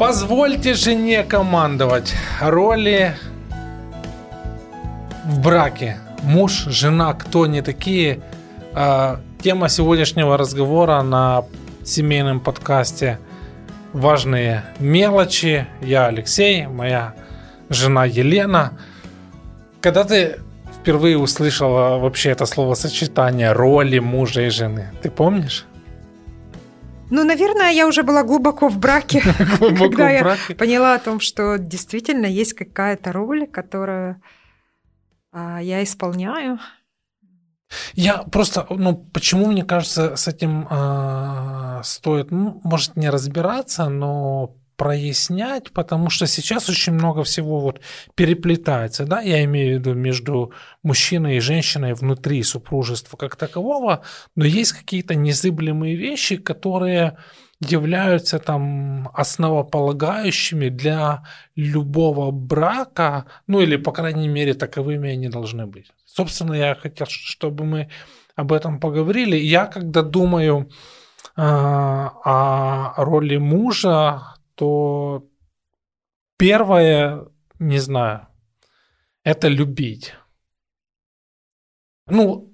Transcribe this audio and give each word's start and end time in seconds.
Позвольте 0.00 0.72
жене 0.72 1.24
командовать. 1.24 2.14
Роли 2.40 3.14
в 5.26 5.40
браке. 5.40 5.98
Муж, 6.22 6.64
жена, 6.68 7.12
кто 7.12 7.44
не 7.44 7.60
такие. 7.60 8.22
А, 8.72 9.20
тема 9.42 9.68
сегодняшнего 9.68 10.38
разговора 10.38 11.02
на 11.02 11.44
семейном 11.84 12.40
подкасте 12.40 13.18
«Важные 13.92 14.64
мелочи». 14.78 15.66
Я 15.82 16.06
Алексей, 16.06 16.66
моя 16.66 17.12
жена 17.68 18.06
Елена. 18.06 18.78
Когда 19.82 20.04
ты 20.04 20.40
впервые 20.80 21.18
услышала 21.18 21.98
вообще 21.98 22.30
это 22.30 22.46
словосочетание 22.46 23.52
роли 23.52 23.98
мужа 23.98 24.40
и 24.46 24.48
жены, 24.48 24.92
ты 25.02 25.10
помнишь? 25.10 25.66
Ну, 27.10 27.24
наверное, 27.24 27.72
я 27.72 27.86
уже 27.86 28.02
была 28.02 28.22
глубоко 28.22 28.68
в 28.68 28.78
браке, 28.78 29.20
когда 29.58 30.10
я 30.10 30.36
поняла 30.56 30.94
о 30.94 30.98
том, 30.98 31.20
что 31.20 31.58
действительно 31.58 32.26
есть 32.26 32.54
какая-то 32.54 33.12
роль, 33.12 33.46
которую 33.46 34.20
а, 35.32 35.60
я 35.60 35.82
исполняю. 35.82 36.58
Я 37.94 38.18
просто, 38.24 38.66
ну, 38.68 38.96
почему 38.96 39.46
мне 39.46 39.64
кажется, 39.64 40.16
с 40.16 40.26
этим 40.26 40.66
э, 40.68 41.80
стоит, 41.84 42.32
ну, 42.32 42.60
может, 42.64 42.96
не 42.96 43.08
разбираться, 43.08 43.88
но 43.88 44.56
прояснять, 44.80 45.72
потому 45.72 46.08
что 46.08 46.26
сейчас 46.26 46.70
очень 46.70 46.94
много 46.94 47.22
всего 47.22 47.60
вот 47.60 47.82
переплетается, 48.14 49.04
да, 49.04 49.20
я 49.20 49.44
имею 49.44 49.76
в 49.76 49.78
виду 49.78 49.92
между 49.92 50.52
мужчиной 50.82 51.36
и 51.36 51.40
женщиной 51.40 51.92
внутри 51.92 52.42
супружества 52.42 53.18
как 53.18 53.36
такового, 53.36 54.00
но 54.36 54.46
есть 54.46 54.72
какие-то 54.72 55.14
незыблемые 55.14 55.96
вещи, 55.96 56.36
которые 56.36 57.18
являются 57.60 58.38
там 58.38 59.10
основополагающими 59.12 60.70
для 60.70 61.24
любого 61.56 62.30
брака, 62.30 63.26
ну 63.46 63.60
или, 63.60 63.76
по 63.76 63.92
крайней 63.92 64.28
мере, 64.28 64.54
таковыми 64.54 65.10
они 65.10 65.28
должны 65.28 65.66
быть. 65.66 65.92
Собственно, 66.06 66.54
я 66.54 66.74
хотел, 66.74 67.06
чтобы 67.06 67.64
мы 67.66 67.90
об 68.34 68.50
этом 68.50 68.80
поговорили. 68.80 69.36
Я, 69.36 69.66
когда 69.66 70.00
думаю 70.00 70.70
э, 71.36 71.42
о 71.42 72.94
роли 72.96 73.36
мужа, 73.36 74.39
то 74.60 75.26
первое, 76.36 77.24
не 77.58 77.78
знаю, 77.78 78.28
это 79.24 79.48
любить. 79.48 80.12
Ну, 82.06 82.52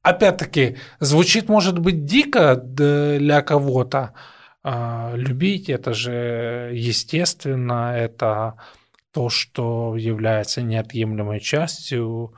опять-таки, 0.00 0.78
звучит, 1.00 1.50
может 1.50 1.78
быть, 1.78 2.06
дико 2.06 2.56
для 2.56 3.42
кого-то. 3.42 4.14
А, 4.62 5.12
любить 5.16 5.68
это 5.68 5.92
же 5.92 6.70
естественно, 6.72 7.94
это 7.94 8.54
то, 9.12 9.28
что 9.28 9.96
является 9.96 10.62
неотъемлемой 10.62 11.40
частью 11.40 12.32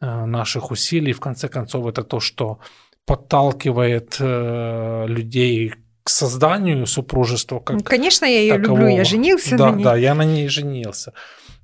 а, 0.00 0.26
наших 0.26 0.72
усилий. 0.72 1.12
В 1.12 1.20
конце 1.20 1.48
концов, 1.48 1.86
это 1.86 2.02
то, 2.02 2.18
что 2.18 2.58
подталкивает 3.06 4.16
э, 4.18 5.06
людей 5.06 5.72
к 6.08 6.10
созданию 6.10 6.86
супружества. 6.86 7.60
Как 7.60 7.76
ну, 7.76 7.82
Конечно, 7.82 8.24
я 8.24 8.40
ее 8.40 8.54
такового. 8.54 8.80
люблю, 8.80 8.96
я 8.96 9.04
женился 9.04 9.58
да, 9.58 9.70
на 9.70 9.76
ней. 9.76 9.84
Да, 9.84 9.94
я 9.94 10.14
на 10.14 10.24
ней 10.24 10.48
женился. 10.48 11.12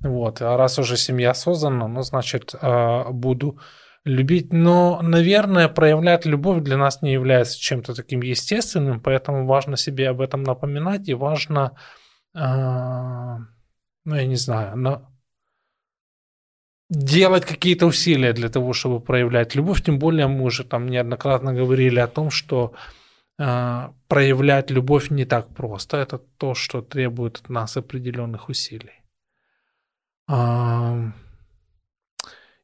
Вот. 0.01 0.39
А 0.39 0.55
раз 0.55 0.77
уже 0.77 0.97
семья 0.97 1.33
создана, 1.33 1.87
ну, 1.87 2.03
значит, 2.03 2.53
а, 2.61 3.09
буду 3.09 3.57
любить. 4.03 4.53
Но, 4.53 4.99
наверное, 5.01 5.67
проявлять 5.67 6.27
любовь 6.27 6.61
для 6.61 6.77
нас 6.77 7.01
не 7.01 7.11
является 7.11 7.59
чем-то 7.59 7.95
таким 7.95 8.21
естественным, 8.21 8.99
поэтому 8.99 9.47
важно 9.47 9.77
себе 9.77 10.09
об 10.09 10.21
этом 10.21 10.43
напоминать 10.43 11.09
и 11.09 11.15
важно, 11.15 11.71
а, 12.35 13.39
ну, 14.05 14.15
я 14.15 14.27
не 14.27 14.35
знаю, 14.35 14.77
но 14.77 15.09
делать 16.91 17.45
какие-то 17.45 17.87
усилия 17.87 18.31
для 18.33 18.49
того, 18.49 18.73
чтобы 18.73 18.99
проявлять 18.99 19.55
любовь. 19.55 19.81
Тем 19.83 19.97
более 19.97 20.27
мы 20.27 20.43
уже 20.43 20.63
там 20.63 20.87
неоднократно 20.87 21.51
говорили 21.51 21.97
о 21.97 22.07
том, 22.07 22.29
что 22.29 22.73
проявлять 23.37 24.71
любовь 24.71 25.11
не 25.11 25.25
так 25.25 25.53
просто. 25.53 25.97
Это 25.97 26.17
то, 26.37 26.53
что 26.55 26.81
требует 26.81 27.37
от 27.37 27.49
нас 27.49 27.77
определенных 27.77 28.49
усилий. 28.49 29.03
А, 30.27 31.11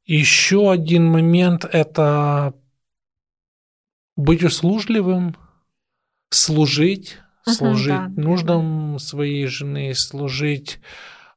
еще 0.05 0.71
один 0.71 1.05
момент– 1.05 1.65
это 1.71 2.53
быть 4.15 4.43
услужливым, 4.43 5.35
служить, 6.29 7.17
служить 7.43 7.93
uh 7.93 8.07
да, 8.09 8.21
нуждам 8.21 8.99
своей 8.99 9.45
жены, 9.47 9.93
служить 9.93 10.79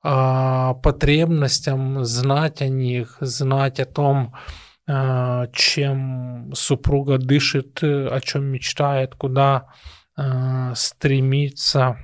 а, 0.03 0.75
потребностям, 0.75 2.05
знать 2.05 2.63
о 2.63 2.69
них, 2.69 3.19
знать 3.21 3.81
о 3.81 3.85
том, 3.85 4.35
а, 4.35 4.39
чем 4.87 6.53
супруга 6.55 7.19
дышит, 7.19 7.83
о 7.83 8.21
чем 8.21 8.45
мечтает, 8.45 9.15
куда 9.15 9.73
а, 10.17 10.75
стремится. 10.75 11.99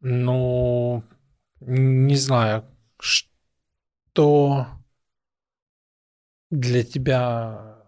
Ну, 0.00 1.02
не 1.60 2.16
знаю, 2.16 2.64
что 3.00 4.66
для 6.50 6.84
тебя 6.84 7.78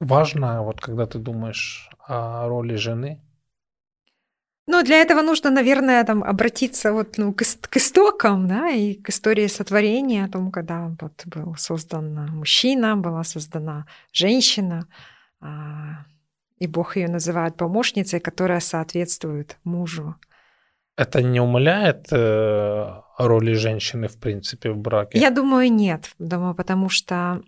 важно, 0.00 0.62
вот 0.62 0.80
когда 0.80 1.06
ты 1.06 1.18
думаешь 1.18 1.90
о 1.98 2.48
роли 2.48 2.76
жены? 2.76 3.20
Ну, 4.66 4.82
для 4.82 4.96
этого 5.02 5.22
нужно, 5.22 5.50
наверное, 5.50 6.04
там, 6.04 6.24
обратиться 6.24 6.92
вот, 6.92 7.18
ну, 7.18 7.34
к, 7.34 7.42
к 7.70 7.76
истокам, 7.76 8.48
да, 8.48 8.70
и 8.70 8.94
к 8.94 9.10
истории 9.10 9.46
сотворения, 9.46 10.24
о 10.24 10.28
том, 10.28 10.50
когда 10.50 10.90
вот 11.00 11.26
был 11.26 11.54
создан 11.56 12.14
мужчина, 12.30 12.96
была 12.96 13.24
создана 13.24 13.86
женщина, 14.12 14.86
а, 15.40 16.06
и 16.58 16.66
Бог 16.66 16.96
ее 16.96 17.08
называет 17.08 17.56
помощницей, 17.56 18.20
которая 18.20 18.60
соответствует 18.60 19.58
мужу. 19.64 20.14
Это 20.96 21.22
не 21.22 21.40
умаляет 21.40 22.06
э, 22.12 23.00
роли 23.18 23.54
женщины, 23.54 24.06
в 24.06 24.18
принципе, 24.18 24.70
в 24.70 24.78
браке? 24.78 25.18
Я 25.18 25.30
думаю, 25.30 25.70
нет. 25.72 26.10
Думаю, 26.18 26.54
потому 26.54 26.88
что 26.88 27.14
а, 27.14 27.42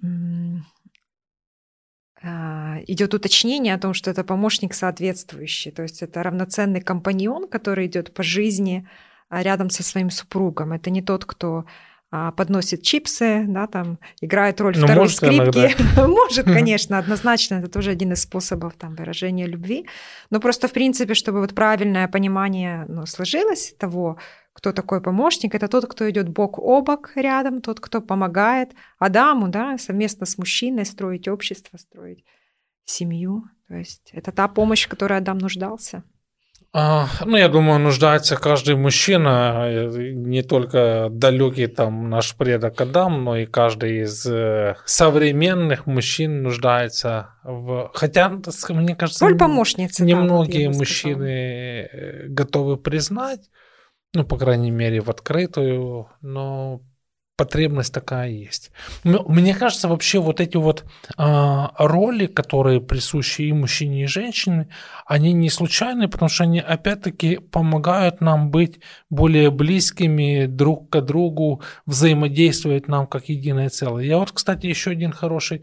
идет 2.86 3.14
уточнение 3.14 3.74
о 3.74 3.78
том, 3.78 3.94
что 3.94 4.10
это 4.10 4.24
помощник 4.24 4.74
соответствующий, 4.74 5.70
то 5.70 5.82
есть 5.82 6.02
это 6.02 6.22
равноценный 6.22 6.80
компаньон, 6.80 7.48
который 7.48 7.86
идет 7.86 8.12
по 8.12 8.22
жизни 8.22 8.88
а, 9.28 9.42
рядом 9.42 9.70
со 9.70 9.82
своим 9.82 10.10
супругом. 10.10 10.72
Это 10.72 10.90
не 10.90 11.02
тот, 11.02 11.24
кто 11.24 11.58
а, 11.58 11.64
подносит 12.36 12.82
чипсы, 12.82 13.44
да, 13.48 13.66
там 13.66 13.98
играет 14.20 14.60
роль 14.60 14.74
ну, 14.76 14.86
второй 14.86 15.04
может 15.04 15.16
скрипки. 15.16 15.74
может, 16.06 16.46
конечно, 16.46 16.98
однозначно, 16.98 17.56
это 17.56 17.68
тоже 17.68 17.90
один 17.90 18.12
из 18.12 18.22
способов 18.22 18.74
там 18.74 18.94
выражения 18.94 19.46
любви. 19.46 19.86
Но 20.30 20.40
просто 20.40 20.68
в 20.68 20.72
принципе, 20.72 21.14
чтобы 21.14 21.40
вот 21.40 21.54
правильное 21.54 22.08
понимание 22.08 22.84
ну, 22.88 23.06
сложилось 23.06 23.74
того, 23.78 24.18
кто 24.52 24.72
такой 24.72 25.00
помощник, 25.00 25.54
это 25.54 25.68
тот, 25.68 25.86
кто 25.86 26.08
идет 26.08 26.28
бок 26.28 26.58
о 26.58 26.80
бок 26.80 27.12
рядом, 27.14 27.60
тот, 27.60 27.78
кто 27.80 28.00
помогает 28.00 28.72
Адаму, 28.98 29.48
да, 29.48 29.76
совместно 29.78 30.24
с 30.24 30.38
мужчиной 30.38 30.86
строить 30.86 31.28
общество, 31.28 31.76
строить 31.76 32.24
семью. 32.86 33.44
То 33.68 33.74
есть 33.74 34.10
это 34.12 34.32
та 34.32 34.48
помощь, 34.48 34.86
в 34.86 34.88
которой 34.88 35.18
Адам 35.18 35.38
нуждался. 35.38 36.04
А, 36.78 37.08
ну, 37.24 37.38
я 37.38 37.48
думаю, 37.48 37.78
нуждается 37.78 38.36
каждый 38.36 38.76
мужчина, 38.76 39.88
не 39.96 40.42
только 40.42 41.08
далекий 41.10 41.68
там 41.68 42.10
наш 42.10 42.36
предок 42.36 42.78
Адам, 42.78 43.24
но 43.24 43.38
и 43.38 43.46
каждый 43.46 44.02
из 44.02 44.26
э, 44.26 44.76
современных 44.84 45.86
мужчин 45.86 46.42
нуждается 46.42 47.30
в... 47.44 47.90
Хотя, 47.94 48.28
мне 48.68 48.94
кажется, 48.94 49.24
Роль 49.24 49.38
помощницы, 49.38 50.04
немногие 50.04 50.68
да, 50.70 50.76
мужчины 50.76 51.88
сказала. 51.88 52.28
готовы 52.28 52.76
признать, 52.76 53.48
ну, 54.12 54.24
по 54.24 54.36
крайней 54.36 54.70
мере, 54.70 55.00
в 55.00 55.08
открытую, 55.08 56.10
но 56.20 56.82
потребность 57.36 57.92
такая 57.92 58.30
есть. 58.30 58.70
Мне 59.04 59.54
кажется, 59.54 59.88
вообще 59.88 60.18
вот 60.18 60.40
эти 60.40 60.56
вот 60.56 60.84
э, 61.16 61.66
роли, 61.78 62.26
которые 62.26 62.80
присущи 62.80 63.42
и 63.42 63.52
мужчине, 63.52 64.04
и 64.04 64.06
женщине, 64.06 64.68
они 65.06 65.32
не 65.32 65.50
случайны, 65.50 66.08
потому 66.08 66.28
что 66.28 66.44
они 66.44 66.60
опять-таки 66.60 67.36
помогают 67.36 68.20
нам 68.20 68.50
быть 68.50 68.80
более 69.10 69.50
близкими 69.50 70.46
друг 70.46 70.88
к 70.90 71.00
другу, 71.02 71.62
взаимодействовать 71.84 72.88
нам 72.88 73.06
как 73.06 73.28
единое 73.28 73.68
целое. 73.68 74.04
Я 74.04 74.18
вот, 74.18 74.32
кстати, 74.32 74.66
еще 74.66 74.90
один 74.92 75.12
хороший 75.12 75.62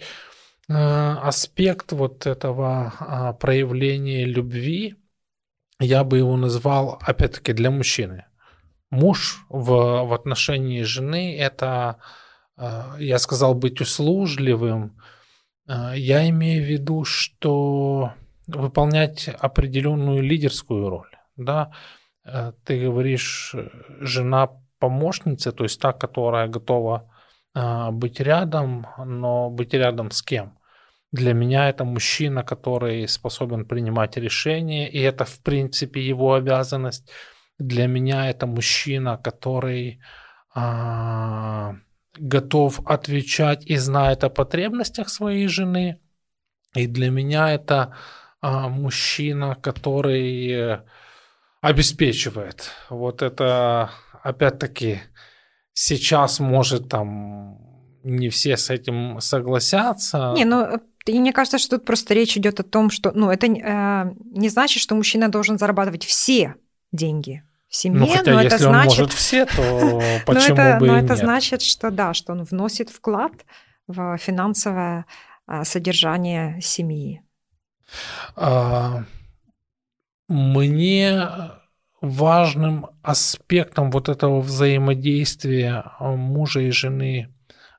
э, 0.69 0.73
аспект 0.73 1.91
вот 1.91 2.27
этого 2.27 2.93
э, 2.99 3.39
проявления 3.39 4.25
любви, 4.25 4.95
я 5.79 6.03
бы 6.03 6.19
его 6.19 6.37
назвал, 6.37 6.99
опять-таки, 7.01 7.51
для 7.51 7.71
мужчины 7.71 8.25
муж 8.93 9.45
в, 9.49 10.05
в 10.05 10.13
отношении 10.13 10.83
жены 10.83 11.37
это, 11.37 11.97
э, 12.57 12.81
я 12.99 13.17
сказал, 13.19 13.55
быть 13.55 13.81
услужливым. 13.81 14.99
Э, 15.67 15.93
я 15.95 16.29
имею 16.29 16.63
в 16.63 16.69
виду, 16.69 17.03
что 17.03 18.13
выполнять 18.47 19.27
определенную 19.27 20.21
лидерскую 20.21 20.89
роль. 20.89 21.09
Да? 21.37 21.71
э, 22.25 22.53
ты 22.63 22.85
говоришь, 22.85 23.55
жена 23.99 24.49
помощница, 24.79 25.51
то 25.51 25.63
есть 25.63 25.81
та, 25.81 25.93
которая 25.93 26.47
готова 26.47 27.09
быть 27.91 28.19
рядом, 28.19 28.87
но 28.97 29.51
быть 29.51 29.75
рядом 29.75 30.09
с 30.09 30.23
кем? 30.23 30.57
Для 31.11 31.33
меня 31.33 31.69
это 31.69 31.85
мужчина, 31.85 32.43
который 32.43 33.07
способен 33.07 33.65
принимать 33.65 34.17
решения, 34.17 34.89
и 34.89 34.99
это, 34.99 35.25
в 35.25 35.39
принципе, 35.43 36.01
его 36.01 36.33
обязанность. 36.33 37.11
Для 37.59 37.87
меня 37.87 38.29
это 38.29 38.47
мужчина, 38.47 39.17
который 39.17 40.01
а, 40.55 41.75
готов 42.17 42.79
отвечать 42.85 43.65
и 43.65 43.77
знает 43.77 44.23
о 44.23 44.29
потребностях 44.29 45.09
своей 45.09 45.47
жены. 45.47 45.99
И 46.75 46.87
для 46.87 47.09
меня 47.09 47.51
это 47.51 47.95
а, 48.41 48.69
мужчина, 48.69 49.55
который 49.55 50.81
обеспечивает. 51.61 52.71
Вот 52.89 53.21
это, 53.21 53.91
опять-таки, 54.21 54.99
сейчас 55.73 56.39
может 56.39 56.89
там 56.89 57.57
не 58.03 58.29
все 58.29 58.57
с 58.57 58.69
этим 58.69 59.19
согласятся. 59.21 60.33
Не, 60.35 60.45
ну 60.45 60.81
и 61.05 61.19
мне 61.19 61.33
кажется, 61.33 61.57
что 61.57 61.77
тут 61.77 61.85
просто 61.85 62.13
речь 62.13 62.37
идет 62.37 62.59
о 62.59 62.63
том, 62.63 62.89
что, 62.89 63.11
ну, 63.13 63.29
это 63.29 63.47
э, 63.47 64.13
не 64.31 64.49
значит, 64.49 64.81
что 64.81 64.95
мужчина 64.95 65.29
должен 65.29 65.57
зарабатывать 65.57 66.05
все 66.05 66.55
деньги 66.93 67.43
в 67.67 67.75
семье, 67.75 67.99
ну, 67.99 68.07
хотя, 68.07 68.31
но 68.31 68.41
если 68.41 68.55
это 68.55 68.67
он 68.67 68.73
значит, 68.73 68.99
может 68.99 69.13
все, 69.13 69.45
то 69.45 70.01
почему 70.25 70.55
но 70.55 70.63
это, 70.63 70.79
бы 70.79 70.87
но 70.87 70.95
и 70.95 70.99
это 70.99 71.13
нет? 71.13 71.17
значит, 71.17 71.61
что 71.61 71.91
да, 71.91 72.13
что 72.13 72.31
он 72.31 72.43
вносит 72.43 72.89
вклад 72.89 73.33
в 73.87 74.17
финансовое 74.17 75.05
а, 75.45 75.65
содержание 75.65 76.61
семьи. 76.61 77.21
А, 78.35 79.03
Мне 80.29 81.27
важным 81.99 82.87
аспектом 83.01 83.91
вот 83.91 84.09
этого 84.09 84.41
взаимодействия 84.41 85.83
мужа 85.99 86.61
и 86.61 86.71
жены 86.71 87.33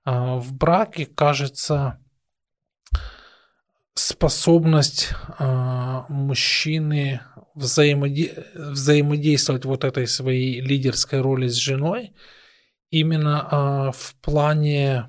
а, 0.05 0.37
в 0.37 0.53
браке 0.53 1.07
кажется 1.07 1.99
способность 3.95 5.11
а, 5.39 6.07
мужчины 6.09 7.21
взаимоде- 7.55 8.45
взаимодействовать 8.55 9.65
вот 9.65 9.85
этой 9.85 10.07
своей 10.07 10.61
лидерской 10.61 11.21
роли 11.21 11.49
с 11.49 11.55
женой 11.55 12.13
именно 12.91 13.49
а, 13.51 13.93
в 13.93 14.15
плане 14.21 15.09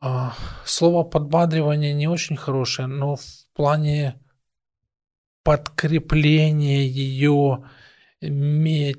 а, 0.00 0.34
слово 0.64 1.04
подбадривание 1.04 1.92
не 1.92 2.08
очень 2.08 2.36
хорошее, 2.36 2.88
но 2.88 3.16
в 3.16 3.24
плане 3.54 4.20
подкрепления 5.44 6.86
ее 6.86 7.68
мечтаний, 8.20 8.92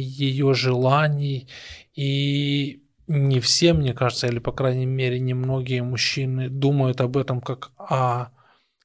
ее 0.00 0.54
желаний. 0.54 1.48
И 1.94 2.84
не 3.12 3.40
все, 3.40 3.72
мне 3.72 3.92
кажется, 3.92 4.28
или, 4.28 4.38
по 4.38 4.52
крайней 4.52 4.86
мере, 4.86 5.18
немногие 5.18 5.82
мужчины 5.82 6.48
думают 6.48 7.00
об 7.00 7.16
этом 7.16 7.40
как 7.40 7.72
о 7.76 8.28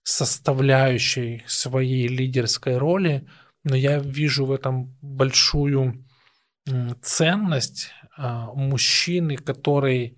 составляющей 0.02 1.44
своей 1.46 2.08
лидерской 2.08 2.78
роли, 2.78 3.28
но 3.64 3.76
я 3.76 4.00
вижу 4.00 4.48
в 4.48 4.52
этом 4.52 4.98
большую 5.04 6.04
ценность 7.04 7.92
а, 8.18 8.52
мужчины, 8.54 9.38
который 9.38 10.18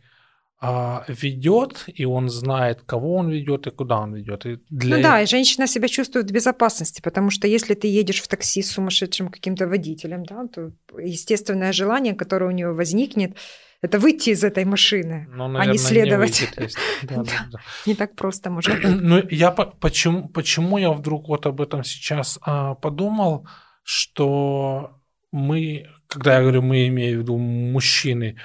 ведет, 0.62 1.84
и 1.88 2.06
он 2.06 2.30
знает, 2.30 2.82
кого 2.86 3.16
он 3.16 3.30
ведет 3.30 3.68
и 3.68 3.72
куда 3.72 4.00
он 4.00 4.16
ведет. 4.16 4.46
И 4.46 4.58
для 4.70 4.98
Ну 4.98 5.04
да, 5.04 5.22
и 5.22 5.28
женщина 5.28 5.68
себя 5.68 5.88
чувствует 5.88 6.32
в 6.32 6.34
безопасности, 6.34 7.02
потому 7.02 7.30
что 7.30 7.48
если 7.48 7.76
ты 7.76 7.88
едешь 7.88 8.22
в 8.22 8.28
такси 8.28 8.64
с 8.64 8.72
сумасшедшим 8.72 9.30
каким-то 9.30 9.68
водителем, 9.68 10.24
да, 10.26 10.48
то 10.48 10.72
естественное 11.00 11.72
желание, 11.74 12.16
которое 12.16 12.48
у 12.48 12.52
нее 12.52 12.74
возникнет, 12.74 13.38
это 13.82 14.00
выйти 14.00 14.32
из 14.32 14.44
этой 14.44 14.66
машины, 14.66 15.28
ну, 15.32 15.46
а 15.46 15.48
наверное, 15.50 15.72
не 15.74 15.78
следовать. 15.78 16.40
выйдет, 16.42 16.60
если- 16.60 16.80
да, 17.04 17.16
да, 17.18 17.48
Да. 17.52 17.60
Не 17.86 17.94
так 17.96 18.16
просто 18.16 18.50
может 18.50 18.74
быть. 18.74 18.84
Ну, 19.02 19.22
я 19.30 19.52
по- 19.52 19.68
почему, 19.80 20.28
почему 20.30 20.80
я 20.80 20.92
вдруг 20.92 21.28
вот 21.28 21.46
об 21.46 21.62
этом 21.62 21.84
сейчас 21.84 22.40
а, 22.42 22.74
подумал, 22.74 23.48
что 23.84 25.00
мы, 25.32 25.88
когда 26.08 26.36
я 26.38 26.42
говорю 26.42 26.64
мы, 26.64 26.88
имею 26.88 27.20
в 27.20 27.22
виду 27.22 27.38
мужчины, 27.38 28.38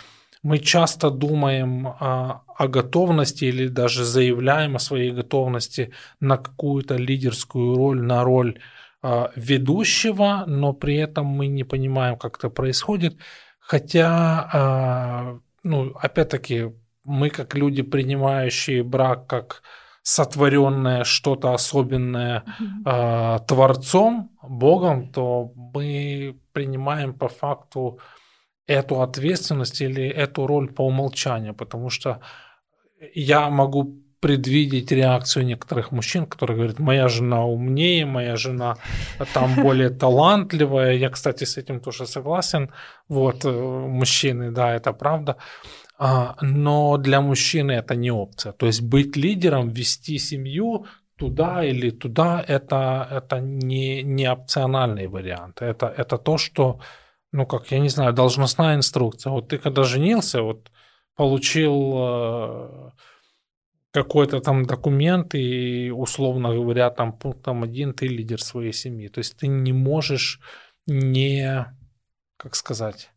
мы 0.43 0.59
часто 0.59 1.11
думаем 1.11 1.87
а, 1.87 2.43
о 2.57 2.69
готовности 2.69 3.45
или 3.45 3.69
даже 3.69 4.05
заявляем 4.05 4.77
о 4.77 4.81
своей 4.81 5.13
готовности 5.13 5.93
на 6.21 6.37
какую-то 6.37 6.97
лидерскую 6.97 7.77
роль, 7.77 8.03
на 8.03 8.25
роль 8.25 8.59
а, 9.03 9.31
ведущего, 9.37 10.45
но 10.47 10.73
при 10.73 10.97
этом 10.97 11.27
мы 11.27 11.47
не 11.47 11.65
понимаем, 11.65 12.17
как 12.17 12.39
это 12.39 12.51
происходит. 12.51 13.17
Хотя, 13.61 14.49
а, 14.53 15.39
ну, 15.63 15.93
опять-таки, 15.95 16.73
мы 17.05 17.31
как 17.31 17.55
люди, 17.55 17.83
принимающие 17.83 18.83
брак 18.83 19.27
как 19.27 19.63
сотворенное 20.03 21.05
что-то 21.05 21.55
особенное 21.55 22.45
а, 22.85 23.39
Творцом, 23.41 24.31
Богом, 24.43 25.13
то 25.13 25.53
мы 25.55 26.37
принимаем 26.53 27.15
по 27.15 27.29
факту 27.29 28.01
эту 28.67 29.03
ответственность 29.03 29.81
или 29.81 30.07
эту 30.09 30.47
роль 30.47 30.73
по 30.73 30.87
умолчанию, 30.87 31.55
потому 31.55 31.91
что 31.91 32.21
я 33.15 33.51
могу 33.51 34.03
предвидеть 34.23 34.93
реакцию 34.93 35.45
некоторых 35.45 35.91
мужчин, 35.91 36.27
которые 36.27 36.57
говорят, 36.57 36.79
моя 36.79 37.09
жена 37.09 37.45
умнее, 37.45 38.07
моя 38.07 38.37
жена 38.37 38.77
там 39.35 39.57
более 39.57 39.91
талантливая. 40.01 40.93
Я, 40.93 41.11
кстати, 41.11 41.43
с 41.43 41.57
этим 41.57 41.81
тоже 41.81 42.07
согласен. 42.07 42.71
Вот, 43.09 43.45
э, 43.45 43.51
мужчины, 43.51 44.53
да, 44.53 44.77
это 44.77 44.93
правда. 44.93 45.37
А, 45.99 46.37
Но 46.41 46.99
для 46.99 47.21
мужчины 47.21 47.73
это 47.73 47.97
не 47.97 48.13
опция. 48.13 48.53
То 48.53 48.67
есть 48.67 48.83
быть 48.83 49.17
лидером, 49.17 49.71
вести 49.71 50.19
семью 50.19 50.87
туда 51.17 51.65
или 51.65 51.91
туда, 51.91 52.45
это, 52.49 53.09
это 53.11 53.41
не, 53.41 54.03
не 54.03 54.31
опциональный 54.31 55.09
вариант. 55.09 55.63
Это, 55.63 55.87
это 55.87 56.17
то, 56.17 56.39
что, 56.39 56.79
ну 57.33 57.47
как, 57.47 57.71
я 57.73 57.79
не 57.79 57.89
знаю, 57.89 58.13
должностная 58.13 58.77
инструкция. 58.77 59.33
Вот 59.33 59.49
ты 59.49 59.59
когда 59.59 59.85
женился, 59.85 60.43
вот 60.43 60.71
получил 61.17 61.95
э, 61.97 62.91
какой-то 63.91 64.41
там 64.41 64.65
документ, 64.65 65.35
и, 65.35 65.91
условно 65.91 66.55
говоря, 66.55 66.91
там 66.91 67.13
пунктом 67.13 67.63
один 67.63 67.93
ты 67.95 68.07
лидер 68.07 68.43
своей 68.43 68.73
семьи. 68.73 69.09
То 69.09 69.19
есть 69.19 69.37
ты 69.37 69.47
не 69.47 69.73
можешь 69.73 70.41
не, 70.87 71.67
как 72.37 72.55
сказать, 72.55 73.11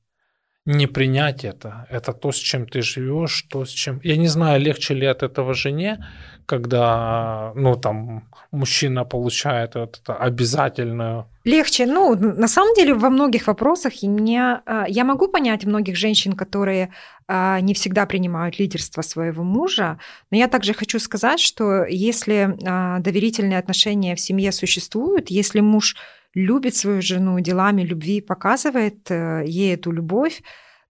не 0.65 0.87
принять 0.87 1.45
это. 1.45 1.85
Это 1.91 2.11
то, 2.11 2.31
с 2.31 2.37
чем 2.37 2.65
ты 2.65 2.81
живешь, 2.81 3.45
то, 3.49 3.65
с 3.65 3.69
чем... 3.69 3.99
Я 4.03 4.17
не 4.17 4.27
знаю, 4.27 4.59
легче 4.59 4.95
ли 4.95 5.05
от 5.05 5.21
этого 5.21 5.53
жене, 5.53 6.03
когда, 6.47 7.51
ну, 7.55 7.75
там, 7.75 8.23
мужчина 8.51 9.05
получает 9.05 9.75
вот 9.75 9.99
это 10.01 10.15
обязательную... 10.15 11.27
Легче. 11.43 11.85
Ну, 11.85 12.15
на 12.15 12.47
самом 12.47 12.73
деле, 12.75 12.95
во 12.95 13.09
многих 13.11 13.45
вопросах 13.45 14.01
и 14.01 14.07
меня, 14.07 14.63
а, 14.65 14.85
я 14.87 15.03
могу 15.03 15.27
понять 15.27 15.65
многих 15.65 15.95
женщин, 15.95 16.33
которые 16.33 16.91
а, 17.27 17.59
не 17.61 17.75
всегда 17.75 18.07
принимают 18.07 18.57
лидерство 18.59 19.03
своего 19.03 19.43
мужа, 19.43 19.99
но 20.31 20.37
я 20.37 20.47
также 20.47 20.73
хочу 20.73 20.99
сказать, 20.99 21.39
что 21.39 21.85
если 21.85 22.57
а, 22.65 22.99
доверительные 22.99 23.59
отношения 23.59 24.15
в 24.15 24.19
семье 24.19 24.51
существуют, 24.51 25.29
если 25.29 25.59
муж 25.59 25.95
любит 26.35 26.75
свою 26.75 27.01
жену 27.01 27.39
делами 27.39 27.81
любви, 27.81 28.21
показывает 28.21 29.09
э, 29.09 29.43
ей 29.47 29.73
эту 29.73 29.91
любовь, 29.91 30.43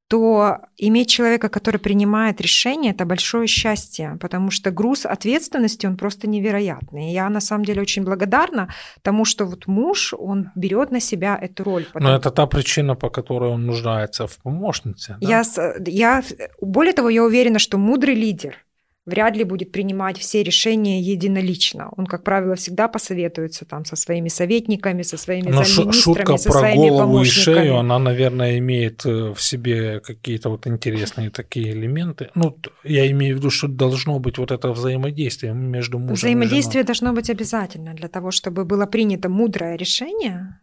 то 0.08 0.58
иметь 0.78 1.10
человека, 1.10 1.50
который 1.50 1.80
принимает 1.80 2.40
решения, 2.40 2.92
это 2.92 3.06
большое 3.06 3.48
счастье, 3.48 4.18
потому 4.22 4.52
что 4.52 4.70
груз 4.70 5.06
ответственности, 5.06 5.88
он 5.88 5.98
просто 5.98 6.28
невероятный. 6.30 7.10
И 7.10 7.14
я 7.14 7.30
на 7.30 7.40
самом 7.42 7.66
деле 7.66 7.82
очень 7.82 8.04
благодарна 8.04 8.68
тому, 9.02 9.26
что 9.26 9.46
вот 9.46 9.66
муж, 9.68 10.14
он 10.18 10.52
берет 10.56 10.92
на 10.92 11.00
себя 11.00 11.36
эту 11.42 11.64
роль. 11.64 11.84
Но 11.86 11.94
потому- 11.94 12.14
это 12.16 12.30
та 12.32 12.46
причина, 12.46 12.96
по 12.96 13.10
которой 13.10 13.50
он 13.50 13.66
нуждается 13.66 14.28
в 14.28 14.38
помощнице. 14.38 15.18
да? 15.20 15.28
я, 15.28 15.44
с- 15.44 15.76
я, 15.88 16.24
более 16.62 16.94
того, 16.94 17.10
я 17.10 17.24
уверена, 17.24 17.58
что 17.60 17.78
мудрый 17.80 18.14
лидер 18.16 18.65
вряд 19.06 19.38
ли 19.38 19.44
будет 19.44 19.72
принимать 19.72 20.18
все 20.18 20.44
решения 20.44 21.00
единолично. 21.00 21.90
Он, 21.96 22.06
как 22.06 22.24
правило, 22.24 22.56
всегда 22.56 22.88
посоветуется 22.88 23.66
там 23.66 23.86
со 23.86 23.96
своими 23.96 24.30
советниками, 24.30 25.04
со 25.04 25.18
своими 25.18 25.50
Но 25.50 25.64
шутка 25.64 26.38
со 26.38 26.50
про 26.50 26.60
своими 26.60 26.90
голову 26.90 27.22
и 27.22 27.26
шею, 27.26 27.78
она, 27.78 28.00
наверное, 28.00 28.58
имеет 28.58 29.06
э, 29.06 29.34
в 29.34 29.42
себе 29.42 30.00
какие-то 30.00 30.50
вот 30.50 30.68
интересные 30.68 31.30
такие 31.30 31.72
элементы. 31.72 32.30
Ну, 32.36 32.58
я 32.84 33.10
имею 33.12 33.36
в 33.36 33.40
виду, 33.40 33.50
что 33.50 33.68
должно 33.68 34.20
быть 34.20 34.38
вот 34.38 34.52
это 34.52 34.72
взаимодействие 34.72 35.54
между 35.54 36.00
мужем 36.00 36.14
и 36.14 36.18
Взаимодействие 36.18 36.84
женой. 36.84 36.88
должно 36.88 37.14
быть 37.14 37.30
обязательно 37.30 37.94
для 37.94 38.08
того, 38.08 38.32
чтобы 38.32 38.66
было 38.66 38.86
принято 38.86 39.30
мудрое 39.30 39.78
решение. 39.78 40.60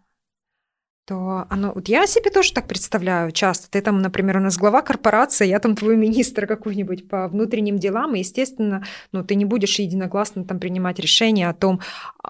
То 1.04 1.46
оно... 1.50 1.72
Вот 1.74 1.88
я 1.88 2.06
себе 2.06 2.30
тоже 2.30 2.52
так 2.52 2.68
представляю 2.68 3.32
часто. 3.32 3.70
Ты 3.70 3.80
там, 3.80 4.00
например, 4.00 4.36
у 4.36 4.40
нас 4.40 4.56
глава 4.56 4.82
корпорации, 4.82 5.48
я 5.48 5.58
там 5.58 5.74
твой 5.74 5.96
министр 5.96 6.46
какой-нибудь 6.46 7.08
по 7.08 7.28
внутренним 7.28 7.78
делам, 7.78 8.14
и, 8.14 8.20
естественно, 8.20 8.84
ну, 9.10 9.24
ты 9.24 9.34
не 9.34 9.44
будешь 9.44 9.78
единогласно 9.78 10.44
там 10.44 10.60
принимать 10.60 11.00
решение 11.00 11.48
о 11.48 11.54
том, 11.54 11.80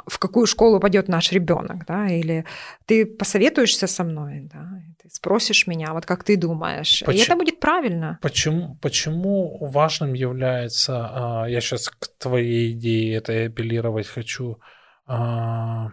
в 0.07 0.19
какую 0.19 0.47
школу 0.47 0.81
пойдет 0.81 1.09
наш 1.09 1.33
ребенок, 1.33 1.85
да, 1.87 2.09
или 2.09 2.47
ты 2.87 3.05
посоветуешься 3.05 3.87
со 3.87 4.05
мной, 4.05 4.49
да, 4.52 4.83
ты 5.02 5.11
спросишь 5.11 5.67
меня, 5.67 5.93
вот 5.93 6.07
как 6.07 6.25
ты 6.25 6.37
думаешь, 6.37 7.02
почему, 7.05 7.23
и 7.23 7.26
это 7.26 7.37
будет 7.37 7.61
правильно. 7.61 8.19
Почему, 8.23 8.79
почему 8.81 9.59
важным 9.67 10.14
является, 10.14 11.43
а, 11.43 11.47
я 11.47 11.61
сейчас 11.61 11.88
к 11.91 12.09
твоей 12.19 12.73
идее 12.73 13.17
это 13.17 13.45
апеллировать 13.45 14.07
хочу, 14.07 14.59
а, 15.07 15.91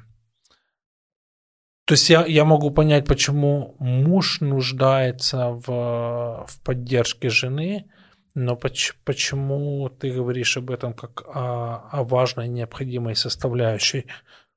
то 1.89 1.93
есть 1.93 2.08
я, 2.08 2.24
я 2.27 2.46
могу 2.46 2.69
понять, 2.69 3.08
почему 3.08 3.75
муж 3.79 4.41
нуждается 4.41 5.48
в, 5.48 6.46
в 6.48 6.60
поддержке 6.63 7.29
жены, 7.29 7.89
но 8.36 8.55
поч, 8.55 8.93
почему 9.03 9.89
ты 9.89 10.12
говоришь 10.12 10.55
об 10.58 10.69
этом 10.69 10.93
как 10.93 11.24
о, 11.27 11.89
о 11.91 12.03
важной, 12.03 12.48
необходимой 12.48 13.15
составляющей 13.15 14.05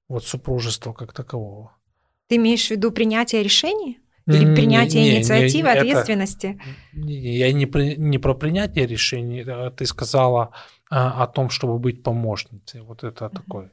вот 0.08 0.26
супружества 0.26 0.92
как 0.92 1.14
такового? 1.14 1.74
Ты 2.28 2.36
имеешь 2.36 2.66
в 2.66 2.70
виду 2.72 2.92
принятие 2.92 3.42
решений? 3.42 4.00
Или 4.26 4.54
принятие 4.54 5.02
не, 5.02 5.16
инициативы, 5.16 5.70
не, 5.70 5.78
ответственности? 5.78 6.60
Это, 6.92 7.08
я 7.08 7.50
не, 7.50 7.64
при, 7.64 7.96
не 7.96 8.18
про 8.18 8.34
принятие 8.34 8.86
решений, 8.86 9.42
а 9.48 9.70
ты 9.70 9.86
сказала 9.86 10.50
а, 10.90 11.24
о 11.24 11.26
том, 11.28 11.48
чтобы 11.48 11.78
быть 11.78 12.02
помощницей. 12.02 12.82
Вот 12.82 13.04
это 13.04 13.24
mm-hmm. 13.24 13.34
такое. 13.34 13.70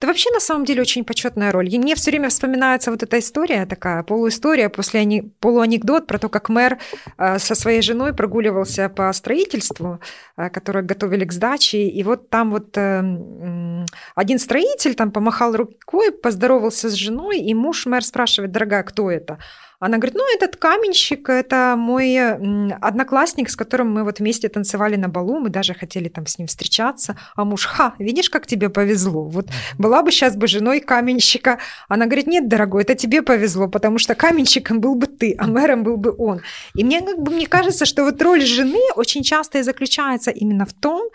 Это 0.00 0.06
вообще 0.06 0.30
на 0.32 0.40
самом 0.40 0.64
деле 0.64 0.80
очень 0.80 1.04
почетная 1.04 1.52
роль. 1.52 1.68
И 1.68 1.78
мне 1.78 1.94
все 1.94 2.10
время 2.10 2.30
вспоминается 2.30 2.90
вот 2.90 3.02
эта 3.02 3.18
история 3.18 3.66
такая, 3.66 4.02
полуистория, 4.02 4.70
после 4.70 5.00
ани... 5.00 5.30
полуанекдот 5.40 6.06
про 6.06 6.18
то, 6.18 6.30
как 6.30 6.48
мэр 6.48 6.78
э, 7.18 7.38
со 7.38 7.54
своей 7.54 7.82
женой 7.82 8.14
прогуливался 8.14 8.88
по 8.88 9.12
строительству, 9.12 10.00
э, 10.38 10.48
которое 10.48 10.80
готовили 10.80 11.26
к 11.26 11.32
сдаче. 11.32 11.86
И 11.86 12.02
вот 12.02 12.30
там 12.30 12.50
вот 12.50 12.78
э, 12.78 13.84
один 14.14 14.38
строитель 14.38 14.94
там 14.94 15.10
помахал 15.10 15.54
рукой, 15.54 16.12
поздоровался 16.12 16.88
с 16.88 16.94
женой, 16.94 17.38
и 17.38 17.52
муж 17.52 17.84
мэр 17.84 18.02
спрашивает, 18.02 18.52
дорогая, 18.52 18.84
кто 18.84 19.10
это? 19.10 19.38
Она 19.80 19.96
говорит, 19.96 20.14
ну, 20.14 20.24
этот 20.34 20.56
каменщик, 20.56 21.30
это 21.30 21.74
мой 21.76 22.18
одноклассник, 22.18 23.48
с 23.48 23.56
которым 23.56 23.90
мы 23.90 24.04
вот 24.04 24.18
вместе 24.18 24.50
танцевали 24.50 24.96
на 24.96 25.08
балу, 25.08 25.40
мы 25.40 25.48
даже 25.48 25.72
хотели 25.72 26.10
там 26.10 26.26
с 26.26 26.38
ним 26.38 26.48
встречаться. 26.48 27.16
А 27.34 27.44
муж, 27.46 27.64
ха, 27.64 27.94
видишь, 27.98 28.28
как 28.28 28.46
тебе 28.46 28.68
повезло. 28.68 29.24
Вот 29.24 29.48
была 29.78 30.02
бы 30.02 30.12
сейчас 30.12 30.36
бы 30.36 30.46
женой 30.48 30.80
каменщика. 30.80 31.58
Она 31.88 32.04
говорит, 32.04 32.26
нет, 32.26 32.46
дорогой, 32.46 32.82
это 32.82 32.94
тебе 32.94 33.22
повезло, 33.22 33.68
потому 33.68 33.98
что 33.98 34.14
каменщиком 34.14 34.80
был 34.80 34.96
бы 34.96 35.06
ты, 35.06 35.34
а 35.38 35.46
мэром 35.46 35.82
был 35.82 35.96
бы 35.96 36.14
он. 36.18 36.42
И 36.74 36.84
мне 36.84 37.00
как 37.00 37.18
бы 37.18 37.32
мне 37.32 37.46
кажется, 37.46 37.86
что 37.86 38.04
вот 38.04 38.20
роль 38.20 38.42
жены 38.42 38.80
очень 38.96 39.22
часто 39.22 39.58
и 39.58 39.62
заключается 39.62 40.30
именно 40.30 40.66
в 40.66 40.74
том, 40.74 41.08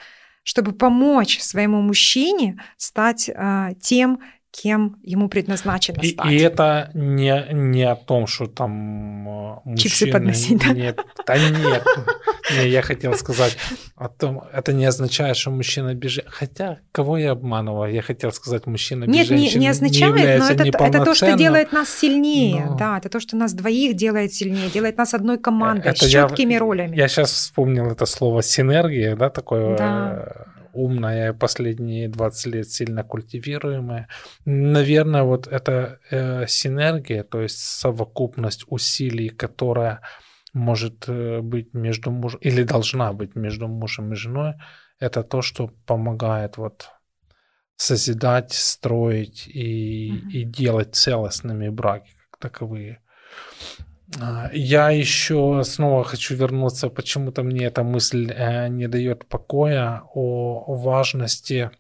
чтобы 0.45 0.71
помочь 0.71 1.39
своему 1.39 1.81
мужчине 1.81 2.61
стать 2.77 3.29
э, 3.29 3.73
тем, 3.81 4.19
кем 4.55 4.97
ему 5.03 5.27
предназначено 5.27 5.99
и, 6.01 6.13
стать. 6.13 6.31
И 6.31 6.37
это 6.37 6.89
не, 6.93 7.47
не 7.51 7.83
о 7.83 7.95
том, 7.95 8.27
что 8.27 8.45
там 8.47 9.27
э, 9.27 9.59
мужчины... 9.65 9.77
Чипсы 9.77 10.11
подносить, 10.11 10.59
да? 10.59 10.73
Нет, 10.73 10.99
да 11.25 11.37
нет. 11.37 11.83
Не, 12.57 12.69
я 12.69 12.81
хотел 12.81 13.13
сказать 13.15 13.57
о 13.95 14.07
том, 14.07 14.43
это 14.53 14.71
не 14.71 14.85
означает, 14.85 15.35
что 15.35 15.51
мужчина 15.51 15.93
без 15.93 16.19
Хотя, 16.27 16.79
кого 16.91 17.17
я 17.17 17.31
обманываю? 17.31 17.93
Я 17.93 18.01
хотел 18.01 18.31
сказать, 18.31 18.67
мужчина 18.67 19.05
без 19.05 19.15
Нет, 19.15 19.31
не, 19.31 19.53
не 19.55 19.67
означает, 19.67 20.15
не 20.15 20.37
но 20.37 20.49
это, 20.49 20.63
это 20.63 21.03
то, 21.03 21.15
что 21.15 21.35
делает 21.35 21.71
нас 21.71 21.89
сильнее. 21.89 22.65
Но... 22.65 22.77
Да, 22.77 22.97
это 22.97 23.09
то, 23.09 23.19
что 23.19 23.35
нас 23.35 23.53
двоих 23.53 23.95
делает 23.95 24.33
сильнее, 24.33 24.69
делает 24.69 24.97
нас 24.97 25.13
одной 25.13 25.37
командой, 25.37 25.89
это 25.89 26.05
с 26.05 26.09
четкими 26.09 26.53
я, 26.53 26.59
ролями. 26.59 26.95
Я 26.95 27.07
сейчас 27.07 27.31
вспомнил 27.31 27.87
это 27.91 28.05
слово 28.05 28.41
синергия, 28.41 29.15
да, 29.15 29.29
такое... 29.29 29.77
Да 29.77 30.45
э, 30.49 30.54
умная, 30.75 31.33
последние 31.33 32.09
20 32.09 32.53
лет 32.53 32.69
сильно 32.69 33.03
культивируемая. 33.03 34.07
Наверное, 34.45 35.23
вот 35.23 35.47
эта 35.47 35.99
э, 36.11 36.47
синергия, 36.47 37.23
то 37.23 37.41
есть 37.41 37.57
совокупность 37.59 38.65
усилий, 38.67 39.29
которая 39.29 40.01
может 40.53 41.05
э, 41.07 41.41
быть 41.41 41.73
между 41.73 42.11
мужем 42.11 42.39
или 42.41 42.63
должна 42.63 43.13
быть 43.13 43.35
между 43.35 43.67
мужем 43.67 44.13
и 44.13 44.15
женой, 44.15 44.53
это 44.99 45.23
то, 45.23 45.41
что 45.41 45.71
помогает 45.85 46.57
вот 46.57 46.89
созидать, 47.77 48.53
строить 48.53 49.47
и, 49.47 50.11
mm-hmm. 50.11 50.31
и 50.31 50.43
делать 50.43 50.95
целостными 50.95 51.69
браки 51.69 52.13
как 52.31 52.39
таковые. 52.39 53.01
А, 54.19 54.49
я 54.53 54.89
еще 54.89 55.63
снова 55.63 56.03
хочу 56.03 56.35
вернуться, 56.35 56.89
почему-то 56.89 57.43
мне 57.43 57.65
эта 57.65 57.83
мысль 57.83 58.31
э, 58.31 58.67
не 58.67 58.87
дает 58.87 59.27
покоя 59.27 60.03
о 60.13 60.75
важности 60.75 61.71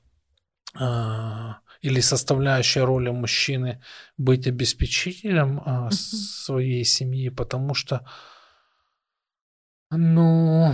а, 0.73 1.59
или 1.81 1.99
составляющей 2.01 2.81
роли 2.81 3.09
мужчины 3.09 3.81
быть 4.17 4.47
обеспечителем 4.47 5.59
uh 5.59 5.91
своей 5.91 6.83
семьи, 6.83 7.29
потому 7.29 7.73
что, 7.73 8.05
ну, 9.91 10.73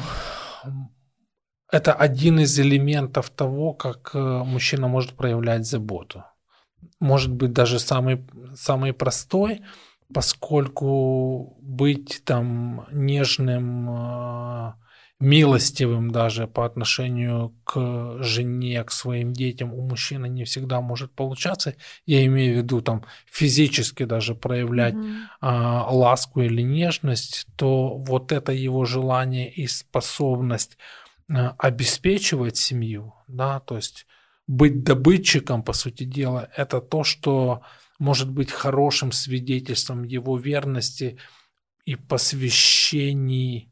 это 1.72 1.93
один 1.93 2.39
из 2.39 2.60
элементов 2.60 3.29
того, 3.29 3.74
как 3.74 4.12
э, 4.13 4.20
мужчина 4.20 4.88
может 4.88 5.15
проявлять 5.15 5.65
заботу. 5.65 6.24
Может 7.00 7.31
быть, 7.31 7.53
даже 7.53 7.79
самый, 7.79 8.25
самый 8.55 8.93
простой– 8.93 9.62
поскольку 10.13 11.57
быть 11.61 12.21
там 12.25 12.85
нежным, 12.91 13.87
а, 13.89 14.75
милостивым 15.21 16.11
даже 16.11 16.47
по 16.47 16.65
отношению 16.65 17.55
к 17.63 18.17
жене, 18.21 18.83
к 18.83 18.91
своим 18.91 19.33
детям 19.33 19.71
у 19.73 19.81
мужчины 19.81 20.27
не 20.27 20.45
всегда 20.45 20.81
может 20.81 21.13
получаться. 21.13 21.75
Я 22.07 22.25
имею 22.25 22.55
в 22.55 22.57
виду 22.57 22.81
там 22.81 23.05
физически 23.31 24.03
даже 24.05 24.33
проявлять 24.33 24.95
mm-hmm. 24.95 25.17
а, 25.41 25.87
ласку 25.91 26.41
или 26.41 26.63
нежность, 26.63 27.45
то 27.55 27.97
вот 27.97 28.31
это 28.31 28.51
его 28.51 28.83
желание 28.85 29.49
и 29.49 29.67
способность 29.67 30.77
а, 31.31 31.55
обеспечивать 31.59 32.57
семью, 32.57 33.13
да, 33.27 33.59
то 33.59 33.75
есть 33.75 34.07
быть 34.47 34.83
добытчиком, 34.83 35.61
по 35.63 35.73
сути 35.73 36.03
дела, 36.03 36.49
это 36.57 36.81
то, 36.81 37.03
что 37.03 37.61
может 38.01 38.31
быть 38.31 38.51
хорошим 38.51 39.12
свидетельством 39.12 40.03
его 40.03 40.36
верности 40.36 41.17
и 41.86 41.96
посвящения, 41.96 43.70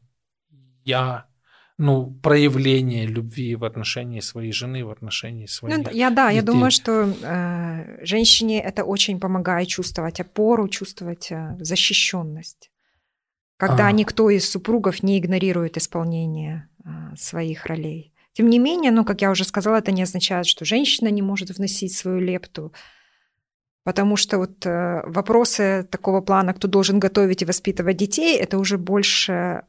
ну, 1.76 2.12
проявления 2.22 3.06
любви 3.06 3.56
в 3.56 3.64
отношении 3.64 4.20
своей 4.20 4.52
жены, 4.52 4.84
в 4.84 4.90
отношении 4.90 5.46
своих 5.46 5.76
ну, 5.76 5.90
я, 5.90 6.10
Да, 6.10 6.28
детей. 6.28 6.36
я 6.36 6.42
думаю, 6.42 6.70
что 6.70 7.12
э, 7.22 8.04
женщине 8.06 8.62
это 8.62 8.84
очень 8.84 9.18
помогает 9.18 9.66
чувствовать 9.66 10.20
опору, 10.20 10.68
чувствовать 10.68 11.32
э, 11.32 11.56
защищенность. 11.58 12.70
Когда 13.56 13.88
а. 13.88 13.92
никто 13.92 14.30
из 14.30 14.48
супругов 14.48 15.02
не 15.02 15.18
игнорирует 15.18 15.76
исполнение 15.76 16.68
э, 16.84 17.16
своих 17.16 17.66
ролей. 17.66 18.14
Тем 18.34 18.48
не 18.48 18.60
менее, 18.60 18.92
ну, 18.92 19.04
как 19.04 19.22
я 19.22 19.30
уже 19.32 19.44
сказала, 19.44 19.78
это 19.78 19.90
не 19.90 20.02
означает, 20.02 20.46
что 20.46 20.64
женщина 20.64 21.08
не 21.08 21.22
может 21.22 21.50
вносить 21.50 21.96
свою 21.96 22.20
лепту 22.20 22.72
Потому 23.84 24.16
что 24.16 24.38
вот 24.38 24.66
э, 24.66 25.02
вопросы 25.06 25.86
такого 25.90 26.20
плана, 26.20 26.52
кто 26.52 26.68
должен 26.68 27.00
готовить 27.00 27.42
и 27.42 27.46
воспитывать 27.46 27.96
детей, 27.96 28.38
это 28.38 28.58
уже 28.58 28.76
больше 28.76 29.62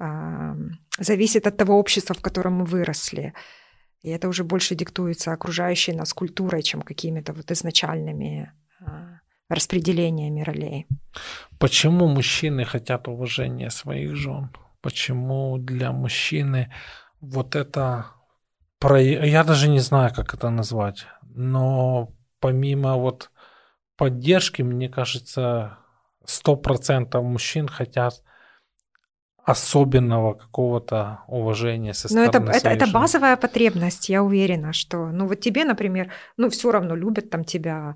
зависит 0.99 1.47
от 1.47 1.57
того 1.57 1.79
общества, 1.79 2.13
в 2.15 2.21
котором 2.21 2.53
мы 2.55 2.65
выросли. 2.65 3.33
И 4.03 4.09
это 4.09 4.27
уже 4.27 4.43
больше 4.43 4.75
диктуется 4.75 5.31
окружающей 5.31 5.93
нас 5.93 6.13
культурой, 6.13 6.63
чем 6.63 6.81
какими-то 6.81 7.33
вот 7.33 7.51
изначальными 7.51 8.51
э, 8.79 8.85
распределениями 9.49 10.41
ролей. 10.43 10.87
Почему 11.59 12.07
мужчины 12.07 12.65
хотят 12.65 13.07
уважения 13.07 13.69
своих 13.69 14.15
жен? 14.15 14.49
Почему 14.81 15.57
для 15.57 15.91
мужчины 15.91 16.73
вот 17.21 17.55
это... 17.55 18.05
Я 18.83 19.43
даже 19.43 19.69
не 19.69 19.79
знаю, 19.79 20.11
как 20.15 20.33
это 20.33 20.49
назвать, 20.49 21.05
но 21.21 22.09
помимо 22.39 22.95
вот 22.97 23.29
поддержки, 23.97 24.61
мне 24.61 24.89
кажется, 24.89 25.77
100% 26.25 27.21
мужчин 27.21 27.67
хотят 27.67 28.23
особенного 29.43 30.33
какого-то 30.33 31.21
уважения 31.27 31.93
со 31.93 32.13
Но 32.13 32.25
стороны 32.25 32.49
это, 32.49 32.57
это, 32.57 32.69
это 32.69 32.85
жены. 32.85 32.99
базовая 32.99 33.37
потребность, 33.37 34.07
я 34.09 34.23
уверена, 34.23 34.71
что, 34.71 35.07
ну 35.07 35.27
вот 35.27 35.39
тебе, 35.39 35.65
например, 35.65 36.11
ну 36.37 36.49
все 36.49 36.71
равно 36.71 36.95
любят 36.95 37.29
там 37.29 37.43
тебя 37.43 37.95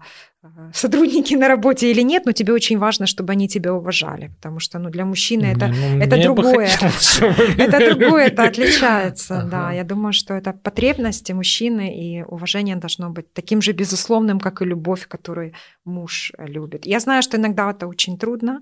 сотрудники 0.74 1.34
на 1.36 1.48
работе 1.48 1.92
или 1.92 2.02
нет, 2.02 2.25
но 2.25 2.32
тебе 2.32 2.54
очень 2.54 2.78
важно, 2.78 3.06
чтобы 3.06 3.34
они 3.34 3.48
тебя 3.48 3.74
уважали, 3.74 4.32
потому 4.36 4.60
что, 4.60 4.80
ну 4.80 4.90
для 4.90 5.06
мужчины 5.06 5.46
это, 5.46 5.68
ну, 5.68 6.00
это 6.00 6.22
другое. 6.22 6.68
хотелось, 6.68 7.20
это 7.58 7.96
другое, 7.96 8.28
это 8.28 8.44
отличается, 8.44 9.48
да. 9.50 9.72
Я 9.72 9.84
думаю, 9.84 10.14
что 10.14 10.34
это 10.34 10.54
потребности 10.54 11.32
мужчины 11.32 11.96
и 11.96 12.24
уважение 12.24 12.75
должно 12.75 13.10
быть 13.10 13.34
таким 13.34 13.62
же 13.62 13.72
безусловным, 13.72 14.40
как 14.40 14.62
и 14.62 14.66
любовь, 14.66 15.08
которую 15.08 15.54
муж 15.86 16.32
э, 16.38 16.46
любит. 16.48 16.86
Я 16.86 17.00
знаю, 17.00 17.22
что 17.24 17.38
иногда 17.38 17.72
это 17.72 17.88
очень 17.88 18.18
трудно, 18.18 18.62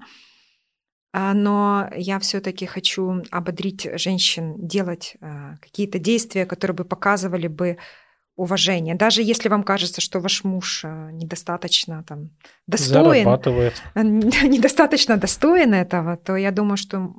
а, 1.13 1.33
но 1.33 1.89
я 1.95 2.17
все-таки 2.19 2.65
хочу 2.65 3.21
ободрить 3.29 3.87
женщин 3.95 4.55
делать 4.57 5.15
а, 5.21 5.57
какие-то 5.61 5.99
действия, 5.99 6.45
которые 6.45 6.75
бы 6.75 6.85
показывали 6.85 7.47
бы 7.47 7.77
уважение. 8.35 8.95
Даже 8.95 9.21
если 9.21 9.49
вам 9.49 9.63
кажется, 9.63 10.01
что 10.01 10.19
ваш 10.19 10.43
муж 10.43 10.85
а, 10.85 11.11
недостаточно 11.11 12.03
там, 12.03 12.31
достоин, 12.67 13.23
Зарабатывает. 13.23 13.81
недостаточно 13.95 15.17
достоин 15.17 15.73
этого, 15.73 16.17
то 16.17 16.35
я 16.35 16.51
думаю, 16.51 16.77
что 16.77 17.13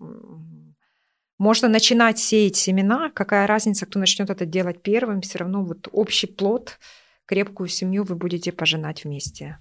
можно 1.39 1.69
начинать 1.69 2.19
сеять 2.19 2.57
семена. 2.57 3.11
Какая 3.15 3.47
разница, 3.47 3.87
кто 3.87 3.99
начнет 3.99 4.31
это 4.31 4.45
делать 4.45 4.83
первым, 4.83 5.21
все 5.21 5.39
равно 5.39 5.65
вот 5.65 5.89
общий 5.93 6.27
плод, 6.27 6.79
крепкую 7.27 7.69
семью 7.69 8.05
вы 8.05 8.17
будете 8.17 8.53
пожинать 8.53 9.05
вместе. 9.05 9.59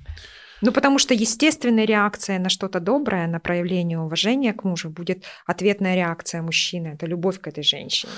Ну, 0.62 0.72
потому 0.72 0.98
что 0.98 1.14
естественной 1.14 1.86
реакцией 1.86 2.40
на 2.40 2.50
что-то 2.50 2.80
доброе, 2.80 3.28
на 3.28 3.40
проявление 3.40 4.00
уважения 4.00 4.54
к 4.54 4.64
мужу 4.64 4.90
будет 4.90 5.26
ответная 5.46 5.96
реакция 5.96 6.42
мужчины. 6.42 6.94
Это 6.96 7.06
любовь 7.06 7.40
к 7.42 7.48
этой 7.48 7.64
женщине. 7.64 8.14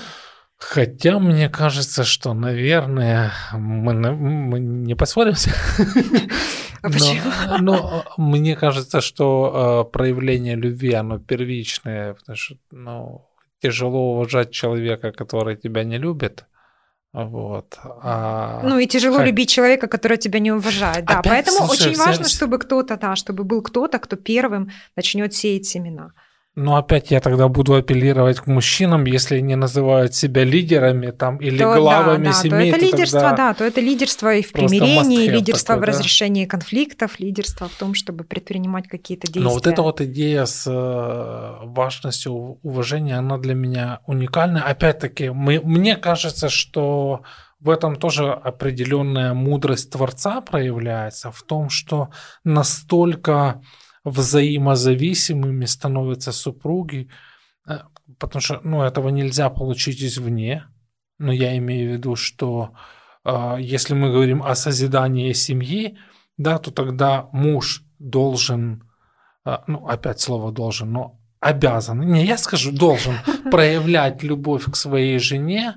Хотя 0.57 1.19
мне 1.19 1.49
кажется, 1.49 2.03
что, 2.03 2.33
наверное, 2.33 3.31
мы, 3.53 3.93
мы 4.13 4.59
не 4.59 4.95
поссоримся. 4.95 5.51
А 6.81 6.87
Но- 6.87 6.93
почему? 6.93 7.31
Но 7.59 8.03
мне 8.17 8.55
кажется, 8.55 9.01
что 9.01 9.85
э, 9.87 9.91
проявление 9.91 10.55
любви, 10.55 10.93
оно 10.93 11.19
первичное, 11.19 12.13
потому 12.13 12.35
что 12.35 12.55
ну, 12.71 13.27
тяжело 13.61 14.13
уважать 14.13 14.51
человека, 14.51 15.11
который 15.11 15.55
тебя 15.55 15.83
не 15.83 15.97
любит. 15.97 16.45
Вот. 17.11 17.77
А- 17.83 18.61
Ну 18.63 18.77
и 18.77 18.87
тяжело 18.87 19.17
Хай. 19.17 19.27
любить 19.27 19.49
человека, 19.49 19.87
который 19.87 20.17
тебя 20.17 20.39
не 20.39 20.51
уважает. 20.51 21.05
Да, 21.05 21.19
Опять, 21.19 21.31
поэтому 21.45 21.65
слушай, 21.67 21.89
очень 21.91 21.97
важно, 21.99 22.27
чтобы 22.29 22.59
кто-то, 22.59 22.97
да, 22.97 23.15
чтобы 23.15 23.43
был 23.45 23.61
кто-то, 23.61 23.99
кто 23.99 24.15
первым 24.15 24.69
начнет 24.95 25.33
сеять 25.33 25.65
семена. 25.65 26.11
Но 26.55 26.77
опять 26.77 27.11
я 27.11 27.19
тогда 27.19 27.49
буду 27.49 27.73
апеллировать 27.73 28.39
к 28.39 28.47
мужчинам, 28.47 29.03
если 29.05 29.35
они 29.35 29.57
называют 29.57 30.15
себя 30.15 30.45
лидерами 30.45 31.11
там, 31.11 31.37
или 31.37 31.57
то, 31.57 31.75
главами 31.75 32.23
да, 32.23 32.31
да, 32.31 32.33
семей. 32.33 32.71
то 32.71 32.77
это 32.77 32.85
лидерство, 32.85 33.19
тогда- 33.19 33.35
да, 33.35 33.53
то 33.53 33.63
это 33.65 33.81
лидерство 33.81 34.33
и 34.33 34.41
в 34.41 34.53
примирении, 34.53 35.27
лидерство 35.27 35.75
такой, 35.75 35.83
в 35.83 35.85
да. 35.85 35.91
разрешении 35.91 36.45
конфликтов, 36.45 37.19
лидерство 37.19 37.67
в 37.67 37.73
том, 37.77 37.93
чтобы 37.93 38.23
предпринимать 38.23 38.87
какие-то 38.87 39.27
действия. 39.27 39.43
Но 39.43 39.49
вот 39.49 39.67
эта 39.67 39.81
вот 39.81 39.99
идея 39.99 40.45
с 40.45 40.65
э, 40.65 41.65
важностью 41.65 42.31
уважения, 42.63 43.17
она 43.17 43.37
для 43.37 43.53
меня 43.53 43.99
уникальна. 44.05 44.63
Опять-таки, 44.63 45.31
мы, 45.31 45.59
мне 45.61 45.97
кажется, 45.97 46.47
что 46.47 47.23
в 47.59 47.69
этом 47.69 47.97
тоже 47.97 48.31
определенная 48.31 49.33
мудрость 49.33 49.89
Творца 49.89 50.39
проявляется, 50.39 51.31
в 51.31 51.43
том, 51.43 51.69
что 51.69 52.11
настолько 52.45 53.61
взаимозависимыми 54.05 55.65
становятся 55.65 56.31
супруги, 56.31 57.09
э, 57.67 57.79
потому 58.19 58.41
что 58.41 58.61
ну, 58.63 58.83
этого 58.83 59.09
нельзя 59.09 59.49
получить 59.49 60.01
извне. 60.01 60.67
Но 61.17 61.31
я 61.31 61.57
имею 61.57 61.89
в 61.89 61.93
виду, 61.93 62.15
что 62.15 62.73
э, 63.25 63.57
если 63.59 63.93
мы 63.93 64.11
говорим 64.11 64.43
о 64.43 64.55
созидании 64.55 65.33
семьи, 65.33 65.97
да, 66.37 66.59
то 66.59 66.71
тогда 66.71 67.29
муж 67.33 67.83
должен, 67.99 68.89
а, 69.43 69.63
ну, 69.67 69.87
опять 69.87 70.19
слово 70.19 70.51
должен, 70.51 70.91
но 70.91 71.19
обязан, 71.39 72.01
не, 72.01 72.25
я 72.25 72.37
скажу, 72.37 72.71
должен 72.71 73.15
проявлять 73.51 74.23
любовь 74.23 74.65
к 74.65 74.75
своей 74.75 75.17
жене, 75.19 75.75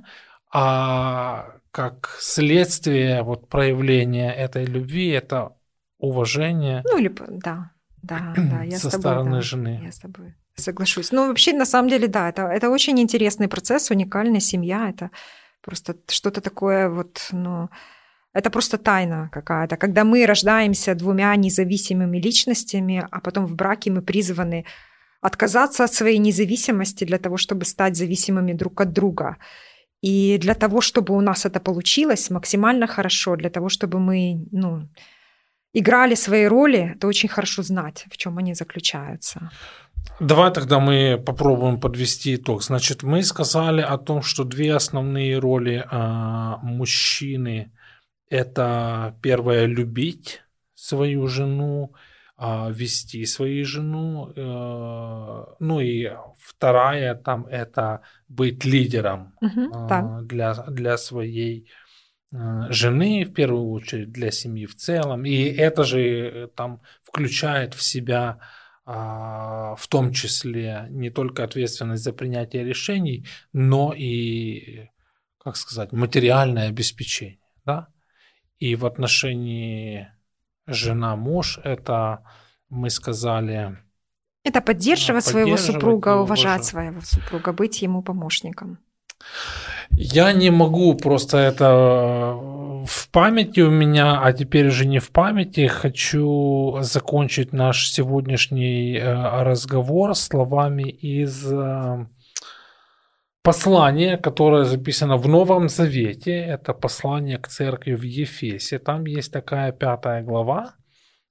а 0.52 1.58
как 1.70 2.16
следствие 2.18 3.22
вот 3.22 3.48
проявления 3.48 4.32
этой 4.32 4.64
любви 4.64 5.08
это 5.08 5.52
уважение. 5.98 6.82
Ну, 6.90 7.10
п- 7.10 7.26
да, 7.28 7.70
да, 8.02 8.34
да, 8.36 8.62
я 8.62 8.78
со 8.78 8.88
с 8.88 8.92
тобой, 8.92 9.00
стороны 9.00 9.30
да, 9.30 9.40
жены. 9.40 9.80
я 9.84 9.92
с 9.92 9.98
тобой 9.98 10.34
соглашусь. 10.56 11.12
Ну, 11.12 11.28
вообще, 11.28 11.52
на 11.52 11.64
самом 11.64 11.88
деле, 11.88 12.08
да, 12.08 12.28
это, 12.28 12.42
это 12.42 12.70
очень 12.70 12.98
интересный 13.00 13.48
процесс, 13.48 13.90
уникальная 13.90 14.40
семья, 14.40 14.90
это 14.90 15.10
просто 15.62 15.96
что-то 16.08 16.40
такое 16.40 16.88
вот, 16.88 17.28
ну, 17.32 17.68
это 18.32 18.50
просто 18.50 18.78
тайна 18.78 19.28
какая-то. 19.32 19.76
Когда 19.76 20.04
мы 20.04 20.26
рождаемся 20.26 20.94
двумя 20.94 21.34
независимыми 21.36 22.18
личностями, 22.18 23.06
а 23.10 23.20
потом 23.20 23.46
в 23.46 23.54
браке 23.54 23.90
мы 23.90 24.02
призваны 24.02 24.64
отказаться 25.20 25.84
от 25.84 25.92
своей 25.92 26.18
независимости 26.18 27.04
для 27.04 27.18
того, 27.18 27.36
чтобы 27.36 27.64
стать 27.64 27.96
зависимыми 27.96 28.52
друг 28.52 28.80
от 28.80 28.92
друга. 28.92 29.36
И 30.00 30.38
для 30.38 30.54
того, 30.54 30.80
чтобы 30.80 31.16
у 31.16 31.20
нас 31.20 31.44
это 31.44 31.58
получилось 31.58 32.30
максимально 32.30 32.86
хорошо, 32.86 33.34
для 33.34 33.50
того, 33.50 33.68
чтобы 33.68 33.98
мы 33.98 34.46
ну, 34.52 34.88
играли 35.78 36.14
свои 36.14 36.46
роли, 36.46 36.92
это 36.96 37.06
очень 37.06 37.28
хорошо 37.28 37.62
знать, 37.62 38.06
в 38.10 38.16
чем 38.16 38.38
они 38.38 38.54
заключаются. 38.54 39.50
Давай 40.20 40.52
тогда 40.52 40.78
мы 40.78 41.22
попробуем 41.26 41.80
подвести 41.80 42.34
итог. 42.34 42.62
Значит, 42.62 43.02
мы 43.02 43.22
сказали 43.22 43.82
о 43.82 43.98
том, 43.98 44.22
что 44.22 44.44
две 44.44 44.74
основные 44.74 45.38
роли 45.38 45.84
а, 45.90 46.58
мужчины 46.62 47.70
это 48.30 49.14
первое 49.22 49.66
любить 49.66 50.42
свою 50.74 51.28
жену, 51.28 51.92
а, 52.36 52.70
вести 52.70 53.26
свою 53.26 53.64
жену, 53.64 54.32
э, 54.36 55.44
ну 55.60 55.80
и 55.80 56.10
вторая 56.38 57.14
там 57.14 57.46
это 57.46 58.00
быть 58.28 58.64
лидером 58.64 59.32
так. 59.88 60.26
для, 60.26 60.54
для 60.54 60.96
своей 60.98 61.64
э, 61.64 61.87
жены, 62.30 63.24
в 63.24 63.32
первую 63.32 63.70
очередь, 63.70 64.12
для 64.12 64.30
семьи 64.30 64.66
в 64.66 64.74
целом. 64.74 65.24
И 65.24 65.44
это 65.44 65.84
же 65.84 66.00
э, 66.00 66.48
там 66.48 66.82
включает 67.02 67.74
в 67.74 67.82
себя 67.82 68.38
а, 68.90 69.76
в 69.76 69.86
том 69.88 70.14
числе 70.14 70.86
не 70.88 71.10
только 71.10 71.44
ответственность 71.44 72.02
за 72.02 72.14
принятие 72.14 72.64
решений, 72.64 73.26
но 73.52 73.92
и, 73.92 74.88
как 75.38 75.56
сказать, 75.56 75.92
материальное 75.92 76.68
обеспечение. 76.68 77.38
Да? 77.66 77.88
И 78.58 78.76
в 78.76 78.86
отношении 78.86 80.08
жена-муж 80.66 81.58
это, 81.64 82.24
мы 82.70 82.88
сказали, 82.88 83.76
Это 84.42 84.62
поддерживать 84.62 85.26
своего 85.26 85.50
поддерживать 85.50 85.80
супруга, 85.80 86.10
его, 86.12 86.22
уважать 86.22 86.46
уважать. 86.46 86.64
своего 86.64 87.00
супруга, 87.02 87.52
быть 87.52 87.82
ему 87.82 88.02
помощником. 88.02 88.78
Я 89.92 90.32
не 90.32 90.50
могу, 90.50 90.94
просто 90.94 91.38
это 91.38 92.36
в 92.88 93.10
памяти 93.10 93.60
у 93.60 93.70
меня, 93.70 94.20
а 94.22 94.32
теперь 94.32 94.68
уже 94.68 94.86
не 94.86 94.98
в 94.98 95.10
памяти. 95.10 95.66
Хочу 95.66 96.78
закончить 96.80 97.52
наш 97.52 97.90
сегодняшний 97.90 98.96
э, 98.96 99.42
разговор 99.42 100.14
словами 100.14 100.88
из 100.88 101.52
э, 101.52 102.06
послания, 103.42 104.16
которое 104.16 104.64
записано 104.64 105.16
в 105.16 105.28
Новом 105.28 105.68
Завете. 105.68 106.32
Это 106.32 106.72
послание 106.72 107.38
к 107.38 107.48
церкви 107.48 107.94
в 107.94 108.02
Ефесе. 108.02 108.78
Там 108.78 109.04
есть 109.06 109.32
такая 109.32 109.72
пятая 109.72 110.22
глава. 110.22 110.74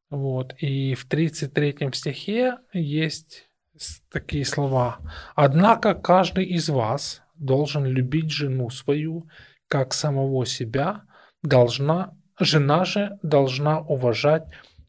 Вот, 0.10 0.54
и 0.60 0.96
в 0.96 1.06
33 1.06 1.90
стихе 1.94 2.58
есть 2.72 3.50
такие 4.12 4.46
слова. 4.46 5.00
Однако 5.36 5.94
каждый 5.96 6.46
из 6.46 6.70
вас 6.70 7.22
должен 7.40 7.86
любить 7.86 8.32
жену 8.32 8.70
свою, 8.70 9.28
как 9.68 9.94
самого 9.94 10.46
себя, 10.46 11.02
должна, 11.44 12.14
жена 12.40 12.86
же 12.86 13.18
должна 13.22 13.80
уважать 13.80 14.46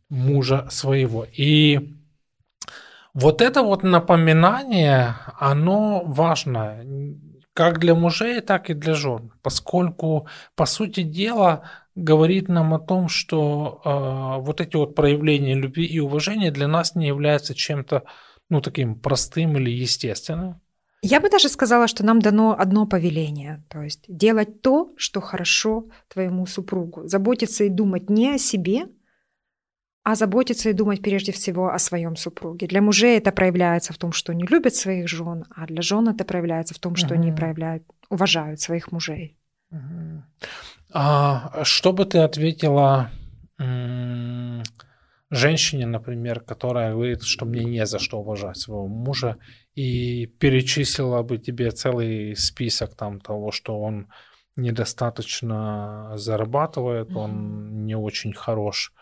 мужа 0.09 0.67
своего. 0.71 1.27
И 1.33 1.95
вот 3.15 3.43
это 3.43 3.63
вот 3.63 3.83
напоминание, 3.83 5.15
оно 5.39 6.03
важно 6.05 6.85
как 7.53 7.81
для 7.81 7.97
мужей, 7.97 8.41
так 8.41 8.71
и 8.71 8.75
для 8.75 8.95
жен, 8.95 9.33
поскольку, 9.43 10.29
по 10.55 10.65
сути 10.65 11.03
дела, 11.03 11.65
говорит 11.97 12.49
нам 12.49 12.73
о 12.73 12.79
том, 12.79 13.09
что 13.09 13.81
э, 13.85 14.41
вот 14.45 14.61
эти 14.61 14.77
вот 14.77 14.95
проявления 14.95 15.55
любви 15.55 15.85
и 15.85 15.99
уважения 15.99 16.53
для 16.53 16.69
нас 16.69 16.95
не 16.95 17.09
являются 17.09 17.57
чем-то, 17.57 18.05
ну, 18.49 18.61
таким 18.61 18.95
простым 18.95 19.57
или 19.57 19.71
естественным. 19.71 20.61
Я 21.03 21.21
бы 21.21 21.31
даже 21.31 21.49
сказала, 21.49 21.87
что 21.87 22.05
нам 22.05 22.21
дано 22.21 22.57
одно 22.59 22.87
повеление, 22.87 23.63
то 23.69 23.83
есть 23.83 24.05
делать 24.09 24.63
то, 24.63 24.93
что 24.97 25.21
хорошо 25.21 25.87
твоему 26.09 26.47
супругу, 26.47 27.07
заботиться 27.07 27.65
и 27.65 27.69
думать 27.69 28.11
не 28.11 28.35
о 28.35 28.39
себе, 28.39 28.89
а 30.03 30.15
заботиться 30.15 30.71
и 30.71 30.73
думать 30.73 31.03
прежде 31.03 31.33
всего 31.33 31.69
о 31.69 31.79
своем 31.79 32.17
супруге. 32.17 32.67
Для 32.67 32.81
мужей 32.83 33.19
это 33.19 33.31
проявляется 33.31 33.93
в 33.93 33.99
том, 33.99 34.13
что 34.13 34.33
они 34.33 34.45
любят 34.45 34.75
своих 34.75 35.09
жен, 35.09 35.45
а 35.55 35.67
для 35.67 35.83
жен 35.83 36.09
это 36.09 36.25
проявляется 36.25 36.75
в 36.75 36.79
том, 36.79 36.97
что 36.97 37.15
угу. 37.15 37.23
они 37.23 37.33
проявляют, 37.33 37.85
уважают 38.09 38.61
своих 38.61 38.91
мужей. 38.91 39.37
Угу. 39.71 40.23
А 40.95 41.63
что 41.63 41.93
бы 41.93 42.07
ты 42.07 42.19
ответила 42.19 43.11
женщине, 45.31 45.87
например, 45.87 46.41
которая 46.41 46.93
говорит, 46.93 47.23
что 47.23 47.45
мне 47.45 47.65
не 47.65 47.87
за 47.87 47.99
что 47.99 48.21
уважать 48.21 48.57
своего 48.57 48.89
мужа, 48.89 49.37
и 49.79 50.27
перечислила 50.27 51.23
бы 51.23 51.39
тебе 51.39 51.71
целый 51.71 52.35
список 52.35 52.97
там 52.97 53.21
того, 53.21 53.53
что 53.53 53.81
он 53.81 54.09
недостаточно 54.57 56.15
зарабатывает, 56.17 57.11
mm-hmm. 57.11 57.17
он 57.17 57.87
не 57.87 57.95
очень 57.95 58.33
хорош 58.33 58.93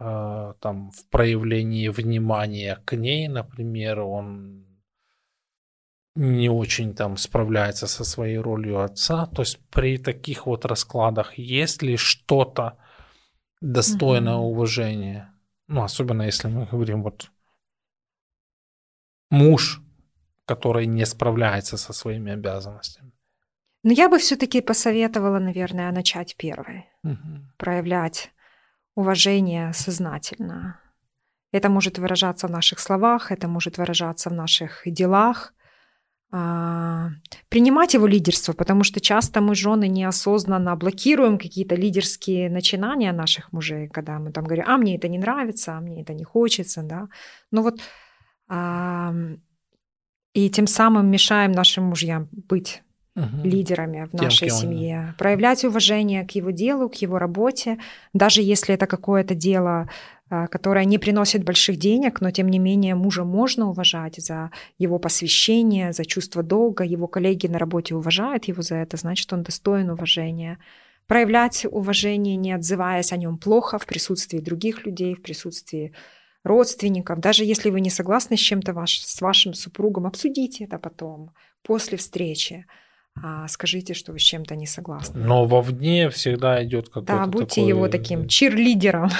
э, 0.00 0.54
там 0.58 0.90
в 0.90 1.10
проявлении 1.10 1.88
внимания 1.88 2.78
к 2.86 2.96
ней, 2.96 3.28
например, 3.28 4.00
он 4.00 4.64
не 6.14 6.48
очень 6.48 6.94
там 6.94 7.18
справляется 7.18 7.86
со 7.86 8.02
своей 8.02 8.38
ролью 8.38 8.80
отца. 8.80 9.26
То 9.26 9.42
есть 9.42 9.58
при 9.68 9.98
таких 9.98 10.46
вот 10.46 10.64
раскладах 10.64 11.36
есть 11.36 11.82
ли 11.82 11.98
что-то 11.98 12.78
достойное 13.60 14.36
mm-hmm. 14.36 14.50
уважения? 14.50 15.34
Ну, 15.68 15.82
особенно 15.82 16.22
если 16.22 16.48
мы 16.48 16.64
говорим 16.64 17.02
вот 17.02 17.30
муж, 19.30 19.82
который 20.54 20.86
не 20.86 21.06
справляется 21.06 21.76
со 21.76 21.92
своими 21.92 22.32
обязанностями. 22.32 23.12
Но 23.84 23.92
я 23.92 24.08
бы 24.08 24.18
все-таки 24.18 24.60
посоветовала, 24.60 25.40
наверное, 25.40 25.92
начать 25.92 26.36
первой. 26.36 26.84
Угу. 27.04 27.40
Проявлять 27.56 28.30
уважение 28.96 29.72
сознательно. 29.72 30.78
Это 31.52 31.68
может 31.68 31.98
выражаться 31.98 32.46
в 32.46 32.50
наших 32.50 32.78
словах, 32.78 33.32
это 33.32 33.48
может 33.48 33.78
выражаться 33.78 34.30
в 34.30 34.32
наших 34.32 34.82
делах. 34.86 35.52
А, 36.34 37.08
принимать 37.48 37.94
его 37.94 38.06
лидерство, 38.06 38.54
потому 38.54 38.84
что 38.84 39.00
часто 39.00 39.40
мы, 39.40 39.54
жены, 39.54 39.88
неосознанно 39.88 40.76
блокируем 40.76 41.38
какие-то 41.38 41.74
лидерские 41.74 42.48
начинания 42.48 43.12
наших 43.12 43.52
мужей, 43.52 43.88
когда 43.88 44.18
мы 44.18 44.32
там 44.32 44.44
говорим, 44.44 44.64
а 44.66 44.78
мне 44.78 44.96
это 44.96 45.08
не 45.08 45.18
нравится, 45.18 45.76
а 45.76 45.80
мне 45.80 46.00
это 46.02 46.14
не 46.14 46.24
хочется, 46.24 46.82
да. 46.82 47.08
Ну 47.50 47.62
вот 47.62 47.80
и 50.34 50.48
тем 50.50 50.66
самым 50.66 51.10
мешаем 51.10 51.52
нашим 51.52 51.84
мужьям 51.84 52.28
быть 52.32 52.82
угу. 53.14 53.26
лидерами 53.44 54.08
в 54.10 54.14
нашей 54.14 54.48
Тем, 54.48 54.58
семье, 54.58 55.06
он... 55.08 55.14
проявлять 55.14 55.64
уважение 55.64 56.26
к 56.26 56.32
его 56.32 56.50
делу, 56.50 56.88
к 56.88 56.94
его 56.96 57.18
работе, 57.18 57.78
даже 58.12 58.42
если 58.42 58.74
это 58.74 58.86
какое-то 58.86 59.34
дело, 59.34 59.88
а, 60.30 60.46
которое 60.46 60.84
не 60.86 60.98
приносит 60.98 61.44
больших 61.44 61.76
денег, 61.76 62.20
но 62.20 62.30
тем 62.30 62.48
не 62.48 62.58
менее 62.58 62.94
мужа 62.94 63.24
можно 63.24 63.68
уважать 63.68 64.16
за 64.16 64.50
его 64.78 64.98
посвящение, 64.98 65.92
за 65.92 66.04
чувство 66.04 66.42
долга, 66.42 66.84
его 66.84 67.06
коллеги 67.06 67.46
на 67.48 67.58
работе 67.58 67.94
уважают 67.94 68.46
его 68.46 68.62
за 68.62 68.76
это, 68.76 68.96
значит, 68.96 69.30
он 69.32 69.42
достоин 69.42 69.90
уважения. 69.90 70.58
Проявлять 71.06 71.66
уважение, 71.70 72.36
не 72.36 72.52
отзываясь 72.52 73.12
о 73.12 73.16
нем 73.18 73.36
плохо 73.36 73.78
в 73.78 73.84
присутствии 73.84 74.38
других 74.38 74.86
людей, 74.86 75.14
в 75.14 75.20
присутствии 75.20 75.92
родственников. 76.44 77.20
Даже 77.20 77.44
если 77.44 77.70
вы 77.70 77.80
не 77.80 77.90
согласны 77.90 78.36
с 78.36 78.40
чем-то 78.40 78.72
ваш, 78.72 79.00
с 79.00 79.20
вашим 79.20 79.54
супругом, 79.54 80.06
обсудите 80.06 80.64
это 80.64 80.78
потом, 80.78 81.30
после 81.62 81.98
встречи. 81.98 82.66
А 83.22 83.46
скажите, 83.48 83.92
что 83.94 84.12
вы 84.12 84.18
с 84.18 84.22
чем-то 84.22 84.56
не 84.56 84.66
согласны. 84.66 85.20
Но 85.20 85.44
вовне 85.44 86.08
всегда 86.08 86.64
идет 86.64 86.88
какой-то 86.88 87.12
Да, 87.12 87.26
будьте 87.26 87.60
такой... 87.60 87.68
его 87.68 87.88
таким 87.88 88.26
чирлидером. 88.26 89.10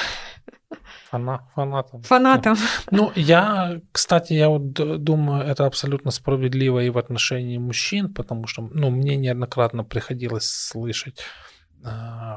Фана, 1.10 1.46
фанатом. 1.54 2.02
Фанатом. 2.02 2.56
Ну, 2.90 3.12
я, 3.14 3.80
кстати, 3.92 4.32
я 4.32 4.48
вот 4.48 4.72
думаю, 4.72 5.44
это 5.44 5.66
абсолютно 5.66 6.10
справедливо 6.10 6.82
и 6.82 6.88
в 6.88 6.96
отношении 6.96 7.58
мужчин, 7.58 8.12
потому 8.14 8.46
что, 8.46 8.62
ну, 8.72 8.88
мне 8.88 9.16
неоднократно 9.16 9.84
приходилось 9.84 10.46
слышать, 10.46 11.20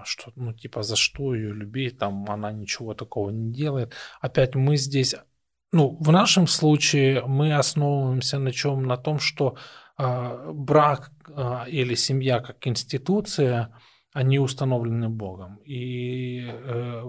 что, 0.05 0.31
ну, 0.36 0.53
типа, 0.53 0.84
за 0.84 0.95
что 0.95 1.36
ее 1.36 1.53
любить, 1.53 1.97
там, 1.99 2.25
она 2.29 2.51
ничего 2.51 2.93
такого 2.93 3.29
не 3.29 3.51
делает. 3.51 3.93
Опять 4.21 4.55
мы 4.55 4.77
здесь, 4.77 5.15
ну, 5.71 5.97
в 5.99 6.12
нашем 6.12 6.47
случае 6.47 7.23
мы 7.25 7.55
основываемся 7.55 8.39
на 8.39 8.51
чем? 8.51 8.84
На 8.86 8.97
том, 8.97 9.19
что 9.19 9.58
э, 9.97 10.51
брак 10.53 11.12
э, 11.27 11.69
или 11.69 11.95
семья 11.95 12.39
как 12.39 12.65
институция, 12.67 13.73
они 14.13 14.39
установлены 14.39 15.10
Богом. 15.10 15.58
И 15.65 16.47
э, 16.47 17.03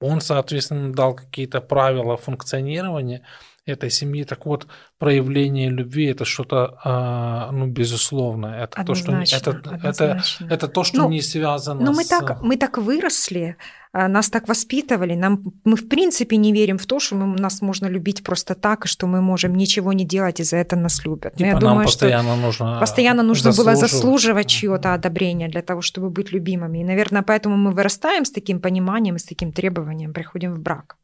он, 0.00 0.20
соответственно, 0.20 0.92
дал 0.92 1.14
какие-то 1.14 1.60
правила 1.60 2.16
функционирования 2.16 3.24
этой 3.72 3.90
семьи. 3.90 4.24
Так 4.24 4.46
вот, 4.46 4.66
проявление 4.98 5.70
любви 5.70 6.06
это 6.06 6.24
что-то, 6.24 6.78
а, 6.84 7.50
ну, 7.52 7.66
безусловно, 7.66 8.46
это 8.46 8.84
то, 8.84 8.94
что 8.94 9.12
это, 9.12 9.78
это, 9.82 10.22
это 10.50 10.68
то, 10.68 10.84
что 10.84 10.98
ну, 10.98 11.08
не 11.08 11.22
связано. 11.22 11.84
Но 11.84 11.92
мы 11.92 12.04
с... 12.04 12.08
так 12.08 12.42
мы 12.42 12.56
так 12.56 12.78
выросли, 12.78 13.56
а, 13.92 14.08
нас 14.08 14.30
так 14.30 14.48
воспитывали, 14.48 15.14
нам 15.14 15.42
мы 15.64 15.76
в 15.76 15.88
принципе 15.88 16.36
не 16.36 16.52
верим 16.52 16.78
в 16.78 16.86
то, 16.86 17.00
что 17.00 17.16
мы, 17.16 17.40
нас 17.40 17.62
можно 17.62 17.86
любить 17.86 18.22
просто 18.22 18.54
так, 18.54 18.84
и 18.84 18.88
что 18.88 19.06
мы 19.06 19.20
можем 19.20 19.54
ничего 19.54 19.92
не 19.92 20.04
делать, 20.04 20.40
и 20.40 20.44
за 20.44 20.56
это 20.56 20.76
нас 20.76 21.04
любят. 21.04 21.34
Типа 21.34 21.46
я 21.46 21.56
думаю, 21.56 21.84
постоянно 21.84 22.34
что 22.34 22.42
нужно 22.42 22.80
постоянно 22.80 23.22
нужно 23.22 23.52
было 23.52 23.74
заслуживать 23.74 24.46
чье-то 24.46 24.94
одобрение 24.94 25.48
для 25.48 25.62
того, 25.62 25.80
чтобы 25.80 26.10
быть 26.10 26.32
любимыми. 26.32 26.78
И, 26.78 26.84
наверное, 26.84 27.22
поэтому 27.22 27.56
мы 27.56 27.72
вырастаем 27.72 28.24
с 28.24 28.30
таким 28.30 28.60
пониманием 28.60 29.16
и 29.16 29.18
с 29.18 29.24
таким 29.24 29.52
требованием, 29.52 30.12
приходим 30.12 30.54
в 30.54 30.60
брак. 30.60 30.96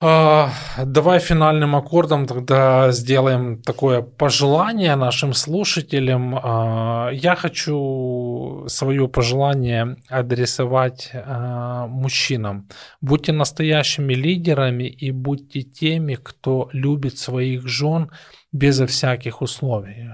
А, 0.00 0.50
давай 0.84 1.18
финальным 1.20 1.76
аккордом 1.76 2.26
тогда 2.26 2.90
сделаем 2.90 3.62
такое 3.62 4.02
пожелание 4.02 4.96
нашим 4.96 5.32
слушателям. 5.32 6.38
А, 6.42 7.10
я 7.12 7.36
хочу 7.36 8.64
свое 8.66 9.08
пожелание 9.08 9.96
адресовать 10.08 11.10
а, 11.14 11.86
мужчинам. 11.86 12.68
Будьте 13.00 13.32
настоящими 13.32 14.14
лидерами 14.14 14.84
и 14.84 15.10
будьте 15.10 15.62
теми, 15.62 16.16
кто 16.16 16.68
любит 16.72 17.16
своих 17.16 17.66
жен 17.66 18.10
безо 18.52 18.86
всяких 18.86 19.42
условий. 19.42 20.10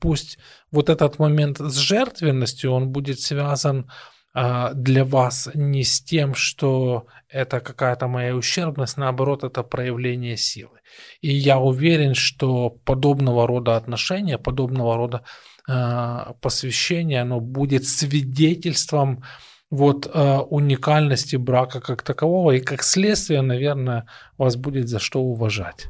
Пусть 0.00 0.38
вот 0.72 0.88
этот 0.88 1.20
момент 1.20 1.58
с 1.58 1.76
жертвенностью, 1.76 2.72
он 2.72 2.88
будет 2.88 3.20
связан 3.20 3.88
для 4.34 5.04
вас 5.04 5.48
не 5.54 5.82
с 5.82 6.00
тем, 6.00 6.34
что 6.34 7.06
это 7.28 7.60
какая-то 7.60 8.06
моя 8.08 8.36
ущербность, 8.36 8.96
наоборот, 8.96 9.44
это 9.44 9.62
проявление 9.62 10.36
силы. 10.36 10.80
И 11.20 11.32
я 11.32 11.58
уверен, 11.58 12.14
что 12.14 12.70
подобного 12.70 13.46
рода 13.46 13.76
отношения, 13.76 14.38
подобного 14.38 14.96
рода 14.96 15.24
э, 15.68 16.32
посвящение, 16.40 17.22
оно 17.22 17.40
будет 17.40 17.84
свидетельством 17.86 19.22
вот 19.70 20.10
э, 20.12 20.38
уникальности 20.38 21.36
брака 21.36 21.80
как 21.80 22.02
такового, 22.02 22.52
и 22.52 22.60
как 22.60 22.82
следствие, 22.82 23.42
наверное, 23.42 24.06
вас 24.36 24.56
будет 24.56 24.88
за 24.88 24.98
что 24.98 25.20
уважать. 25.20 25.86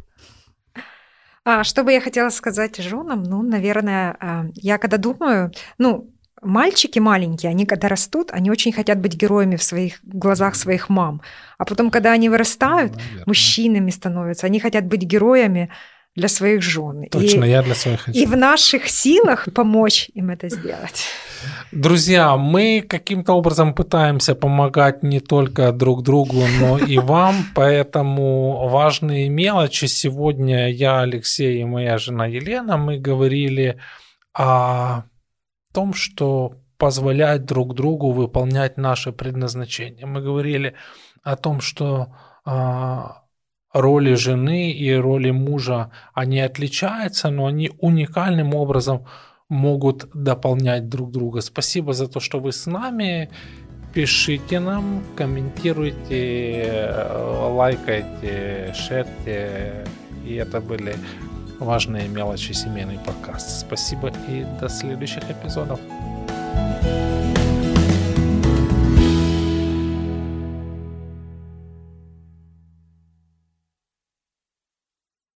А, 1.45 1.65
что 1.65 1.83
бы 1.83 1.93
я 1.93 2.01
хотела 2.01 2.29
сказать 2.29 2.77
женам? 2.77 3.23
Ну, 3.23 3.43
наверное, 3.43 4.17
а, 4.21 4.45
я 4.55 4.77
когда 4.77 4.99
думаю, 4.99 5.53
ну, 5.79 6.13
Мальчики 6.43 6.99
маленькие, 6.99 7.51
они 7.51 7.67
когда 7.67 7.89
растут, 7.89 8.31
они 8.33 8.51
очень 8.51 8.73
хотят 8.73 8.99
быть 8.99 9.15
героями 9.15 9.57
в 9.57 9.63
своих 9.63 10.01
глазах 10.03 10.55
своих 10.55 10.89
мам. 10.89 11.21
А 11.59 11.65
потом, 11.65 11.91
когда 11.91 12.13
они 12.13 12.29
вырастают, 12.29 12.97
Наверное. 12.97 13.25
мужчинами 13.27 13.91
становятся, 13.91 14.47
они 14.47 14.59
хотят 14.61 14.87
быть 14.87 15.03
героями 15.03 15.71
для 16.17 16.29
своих 16.29 16.63
жен. 16.63 17.07
Точно, 17.11 17.45
и, 17.45 17.51
я 17.51 17.63
для 17.63 17.75
своих 17.75 18.01
хочу. 18.01 18.19
И 18.19 18.27
в 18.27 18.37
наших 18.37 18.89
силах 18.89 19.49
помочь 19.55 20.11
им 20.15 20.31
это 20.31 20.49
сделать. 20.49 21.05
Друзья, 21.73 22.37
мы 22.37 22.85
каким-то 22.87 23.33
образом 23.35 23.75
пытаемся 23.75 24.35
помогать 24.35 25.03
не 25.03 25.21
только 25.21 25.73
друг 25.73 26.03
другу, 26.03 26.43
но 26.59 26.79
и 26.79 26.99
вам, 27.03 27.37
поэтому 27.55 28.69
важные 28.69 29.29
мелочи. 29.29 29.85
Сегодня 29.87 30.71
я, 30.71 31.01
Алексей 31.01 31.61
и 31.61 31.65
моя 31.65 31.99
жена 31.99 32.27
Елена, 32.27 32.77
мы 32.77 32.99
говорили 32.99 33.79
о 34.35 35.05
том, 35.73 35.95
что 35.95 36.53
позволять 36.79 37.45
друг 37.45 37.75
другу 37.75 38.13
выполнять 38.13 38.77
наше 38.79 39.13
предназначение. 39.13 40.07
Мы 40.07 40.23
говорили 40.23 40.75
о 41.23 41.37
том, 41.37 41.61
что 41.61 42.15
а, 42.45 43.25
роли 43.73 44.15
жены 44.15 44.73
и 44.73 44.93
роли 44.95 45.31
мужа, 45.31 45.91
они 46.15 46.41
отличаются, 46.41 47.31
но 47.31 47.47
они 47.47 47.71
уникальным 47.79 48.55
образом 48.55 49.07
могут 49.49 50.09
дополнять 50.15 50.89
друг 50.89 51.11
друга. 51.11 51.43
Спасибо 51.43 51.93
за 51.93 52.09
то, 52.09 52.21
что 52.21 52.41
вы 52.41 52.53
с 52.53 52.67
нами. 52.67 53.31
Пишите 53.93 54.61
нам, 54.61 55.03
комментируйте, 55.17 56.95
лайкайте, 57.51 58.73
шерьте. 58.75 59.85
И 60.25 60.35
это 60.35 60.61
были 60.61 60.95
важные 61.61 62.09
мелочи 62.09 62.53
семейный 62.53 62.99
подкаст. 62.99 63.61
Спасибо 63.61 64.11
и 64.29 64.45
до 64.61 64.69
следующих 64.69 65.31
эпизодов. 65.31 65.79